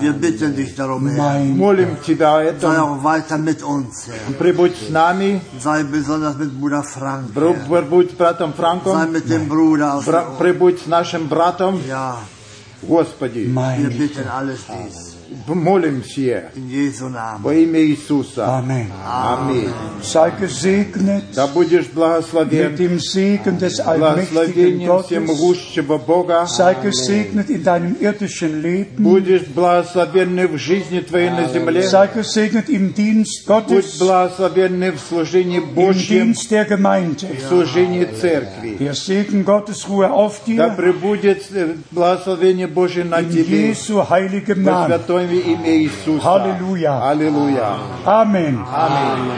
[0.00, 1.16] Wir bitten dich darum, Herr.
[1.16, 2.76] Mein Молим Тебя о Sei этом.
[2.80, 4.34] auch weiter mit uns, Herr.
[4.38, 7.68] Прибудь с нами, Sei besonders mit Bruder Frank, Бр- Herr.
[7.68, 11.80] прибудь с братом Sei Франком, mit dem Bruder aus Бра- der прибудь с нашим братом,
[11.88, 12.16] Ja,
[12.82, 13.44] Господи.
[13.46, 15.14] wir mein bitten alles dies.
[15.47, 17.41] Молим все In Jesu Namen.
[17.43, 18.45] во имя Иисуса.
[18.47, 18.87] Amen.
[19.05, 19.69] Аминь.
[20.01, 25.07] Sei gesegnet Да будешь mit благословен dem Segen des allmächtigen Gottes.
[25.07, 26.45] всемогущего Бога.
[26.47, 29.03] Sei gesegnet in deinem irdischen Leben.
[29.03, 31.83] Будешь благословенный в жизни Твоей на земле.
[31.83, 37.27] Sei gesegnet im Dienst Будь Gottes, благословенный в служении im Божьем, Dienst der Gemeinde.
[37.37, 38.77] в служении Церкви.
[38.79, 44.09] Der Segen Gottes ruhe auf Да dir пребудет э, благословение Божье на in тебе Jesu
[44.09, 44.89] heiligem Namen.
[45.27, 46.25] Святое имя Иисуса.
[46.25, 47.09] Halleluja.
[47.09, 47.77] Аллилуйя.
[48.05, 48.65] Amen.
[48.71, 49.31] Аминь.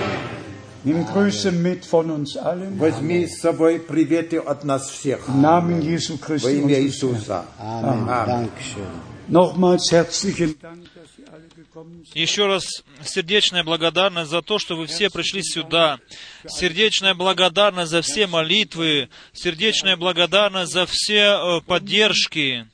[0.84, 2.78] Nimm Grüße mit von uns allen.
[2.80, 5.28] Возьми с собой приветы от нас всех.
[5.28, 6.60] Namen Jesu Во Christi.
[6.60, 6.84] имя unseres Herrn.
[6.84, 7.46] Иисуса.
[7.60, 8.08] Amen.
[8.08, 8.26] Amen.
[8.26, 9.12] Dankeschön.
[12.14, 16.00] Еще раз сердечная благодарность за то, что вы все пришли сюда.
[16.46, 19.08] Сердечная благодарность за все молитвы.
[19.32, 22.68] Сердечная благодарность за все э, поддержки.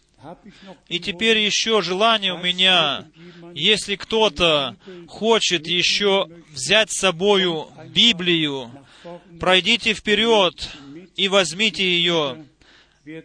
[0.88, 3.06] И теперь еще желание у меня,
[3.53, 4.76] если кто-то
[5.07, 8.72] хочет еще взять с собою Библию,
[9.39, 10.69] пройдите вперед
[11.15, 12.45] и возьмите ее.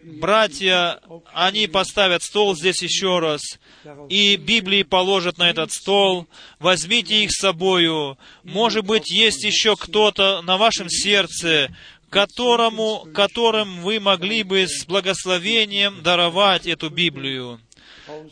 [0.03, 1.01] Братья,
[1.33, 3.59] они поставят стол здесь еще раз,
[4.07, 6.27] и Библии положат на этот стол.
[6.59, 8.17] Возьмите их с собою.
[8.43, 11.75] Может быть, есть еще кто-то на вашем сердце,
[12.13, 17.59] которому, которым вы могли бы с благословением даровать эту Библию.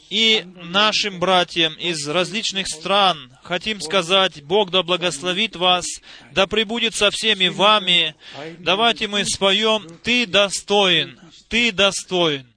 [0.09, 5.85] И нашим братьям из различных стран хотим сказать, Бог да благословит вас,
[6.31, 8.13] да пребудет со всеми вами.
[8.59, 12.50] Давайте мы споем «Ты достоин, Ты достоин».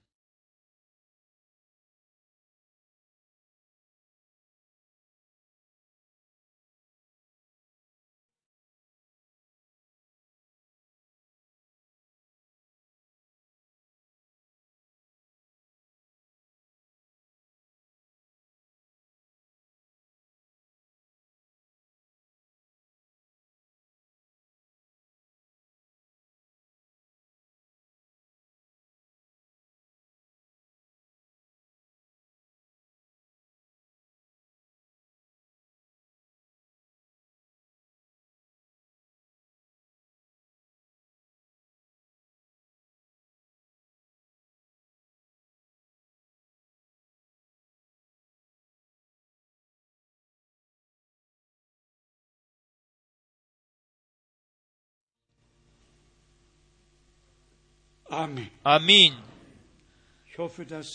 [58.63, 59.15] Аминь.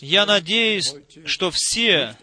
[0.02, 0.94] Я надеюсь,
[1.26, 2.18] что все,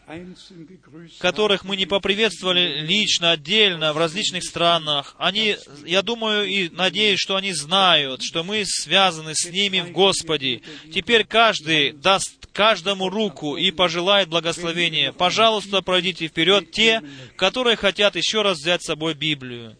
[1.18, 5.56] которых мы не поприветствовали лично, отдельно, в различных странах, они,
[5.86, 10.60] я думаю и надеюсь, что они знают, что мы связаны с ними в Господе.
[10.92, 15.12] Теперь каждый даст каждому руку и пожелает благословения.
[15.12, 17.02] Пожалуйста, пройдите вперед те,
[17.36, 19.76] которые хотят еще раз взять с собой Библию.